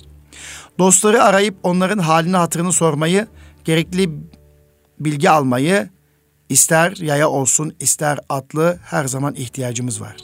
Dostları 0.78 1.22
arayıp 1.22 1.54
onların 1.62 1.98
halini 1.98 2.36
hatırını 2.36 2.72
sormayı, 2.72 3.26
gerekli 3.64 4.10
bilgi 5.00 5.30
almayı 5.30 5.90
ister 6.48 6.96
yaya 6.96 7.28
olsun 7.28 7.74
ister 7.80 8.18
atlı 8.28 8.78
her 8.84 9.04
zaman 9.04 9.34
ihtiyacımız 9.34 10.00
var. 10.00 10.16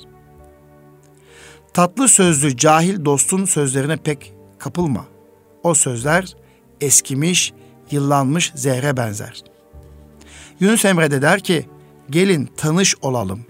Tatlı 1.74 2.08
sözlü 2.08 2.56
cahil 2.56 3.04
dostun 3.04 3.44
sözlerine 3.44 3.96
pek 3.96 4.32
kapılma. 4.58 5.04
O 5.62 5.74
sözler 5.74 6.36
eskimiş, 6.80 7.52
yıllanmış 7.90 8.52
zehre 8.54 8.96
benzer. 8.96 9.44
Yunus 10.60 10.84
Emre 10.84 11.10
de 11.10 11.22
der 11.22 11.40
ki, 11.40 11.66
gelin 12.10 12.50
tanış 12.56 12.94
olalım, 13.02 13.46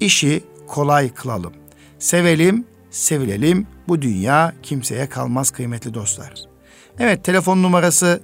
işi 0.00 0.44
kolay 0.66 1.14
kılalım. 1.14 1.52
Sevelim, 1.98 2.64
sevilelim. 2.90 3.66
Bu 3.88 4.02
dünya 4.02 4.54
kimseye 4.62 5.08
kalmaz 5.08 5.50
kıymetli 5.50 5.94
dostlar. 5.94 6.34
Evet 6.98 7.24
telefon 7.24 7.62
numarası 7.62 8.20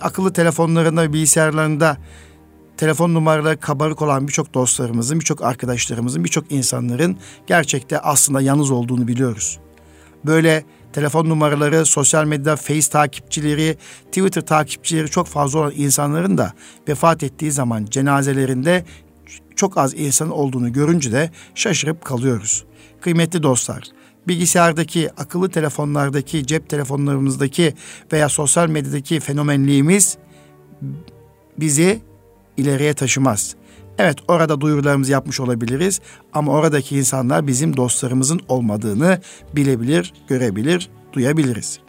akıllı 0.00 0.32
telefonlarında 0.32 1.02
ve 1.02 1.12
bilgisayarlarında 1.12 1.96
telefon 2.76 3.14
numaraları 3.14 3.60
kabarık 3.60 4.02
olan 4.02 4.28
birçok 4.28 4.54
dostlarımızın, 4.54 5.20
birçok 5.20 5.42
arkadaşlarımızın, 5.42 6.24
birçok 6.24 6.52
insanların 6.52 7.18
gerçekte 7.46 7.98
aslında 7.98 8.40
yalnız 8.40 8.70
olduğunu 8.70 9.08
biliyoruz. 9.08 9.58
Böyle 10.26 10.64
telefon 10.92 11.28
numaraları, 11.28 11.86
sosyal 11.86 12.24
medya, 12.24 12.56
Face 12.56 12.90
takipçileri, 12.90 13.76
Twitter 14.06 14.46
takipçileri 14.46 15.10
çok 15.10 15.26
fazla 15.26 15.58
olan 15.58 15.72
insanların 15.76 16.38
da 16.38 16.52
vefat 16.88 17.22
ettiği 17.22 17.52
zaman 17.52 17.84
cenazelerinde 17.84 18.84
çok 19.56 19.78
az 19.78 19.94
insan 19.94 20.30
olduğunu 20.30 20.72
görünce 20.72 21.12
de 21.12 21.30
şaşırıp 21.54 22.04
kalıyoruz. 22.04 22.64
Kıymetli 23.00 23.42
dostlar, 23.42 23.82
bilgisayardaki, 24.28 25.10
akıllı 25.16 25.50
telefonlardaki, 25.50 26.46
cep 26.46 26.68
telefonlarımızdaki 26.68 27.74
veya 28.12 28.28
sosyal 28.28 28.68
medyadaki 28.68 29.20
fenomenliğimiz 29.20 30.18
bizi 31.58 32.00
ileriye 32.56 32.94
taşımaz. 32.94 33.54
Evet 33.98 34.18
orada 34.28 34.60
duyurularımızı 34.60 35.12
yapmış 35.12 35.40
olabiliriz 35.40 36.00
ama 36.32 36.52
oradaki 36.52 36.96
insanlar 36.98 37.46
bizim 37.46 37.76
dostlarımızın 37.76 38.40
olmadığını 38.48 39.20
bilebilir, 39.56 40.12
görebilir, 40.28 40.90
duyabiliriz. 41.12 41.80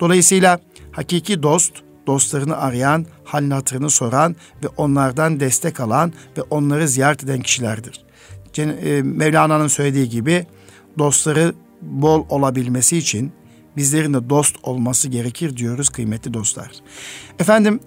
Dolayısıyla 0.00 0.60
hakiki 0.92 1.42
dost, 1.42 1.72
dostlarını 2.06 2.56
arayan, 2.56 3.06
halini 3.24 3.54
hatırını 3.54 3.90
soran 3.90 4.36
ve 4.64 4.68
onlardan 4.76 5.40
destek 5.40 5.80
alan 5.80 6.12
ve 6.38 6.42
onları 6.42 6.88
ziyaret 6.88 7.24
eden 7.24 7.40
kişilerdir. 7.40 8.04
E, 8.58 9.02
Mevlana'nın 9.02 9.68
söylediği 9.68 10.08
gibi 10.08 10.46
dostları 10.98 11.54
bol 11.82 12.24
olabilmesi 12.28 12.98
için 12.98 13.32
bizlerin 13.76 14.14
de 14.14 14.30
dost 14.30 14.56
olması 14.62 15.08
gerekir 15.08 15.56
diyoruz 15.56 15.88
kıymetli 15.88 16.34
dostlar. 16.34 16.70
Efendim 17.38 17.80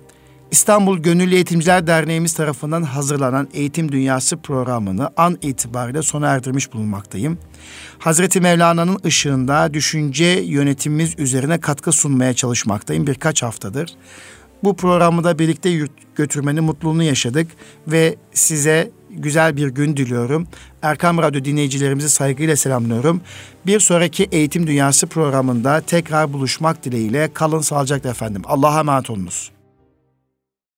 İstanbul 0.51 0.97
Gönüllü 0.97 1.35
Eğitimciler 1.35 1.87
Derneğimiz 1.87 2.33
tarafından 2.33 2.83
hazırlanan 2.83 3.47
Eğitim 3.53 3.91
Dünyası 3.91 4.37
programını 4.37 5.09
an 5.17 5.37
itibariyle 5.41 6.01
sona 6.01 6.27
erdirmiş 6.27 6.73
bulunmaktayım. 6.73 7.37
Hazreti 7.99 8.41
Mevlana'nın 8.41 8.97
ışığında 9.05 9.73
düşünce 9.73 10.25
yönetimimiz 10.25 11.19
üzerine 11.19 11.59
katkı 11.59 11.91
sunmaya 11.91 12.33
çalışmaktayım 12.33 13.07
birkaç 13.07 13.43
haftadır. 13.43 13.93
Bu 14.63 14.75
programı 14.75 15.23
da 15.23 15.39
birlikte 15.39 15.87
götürmenin 16.15 16.63
mutluluğunu 16.63 17.03
yaşadık 17.03 17.47
ve 17.87 18.15
size 18.33 18.91
güzel 19.09 19.57
bir 19.57 19.67
gün 19.67 19.97
diliyorum. 19.97 20.47
Erkam 20.81 21.17
Radyo 21.17 21.45
dinleyicilerimizi 21.45 22.09
saygıyla 22.09 22.55
selamlıyorum. 22.55 23.21
Bir 23.65 23.79
sonraki 23.79 24.23
Eğitim 24.31 24.67
Dünyası 24.67 25.07
programında 25.07 25.81
tekrar 25.81 26.33
buluşmak 26.33 26.83
dileğiyle 26.83 27.33
kalın 27.33 27.61
sağlıcakla 27.61 28.09
efendim. 28.09 28.41
Allah'a 28.45 28.79
emanet 28.79 29.09
olunuz. 29.09 29.51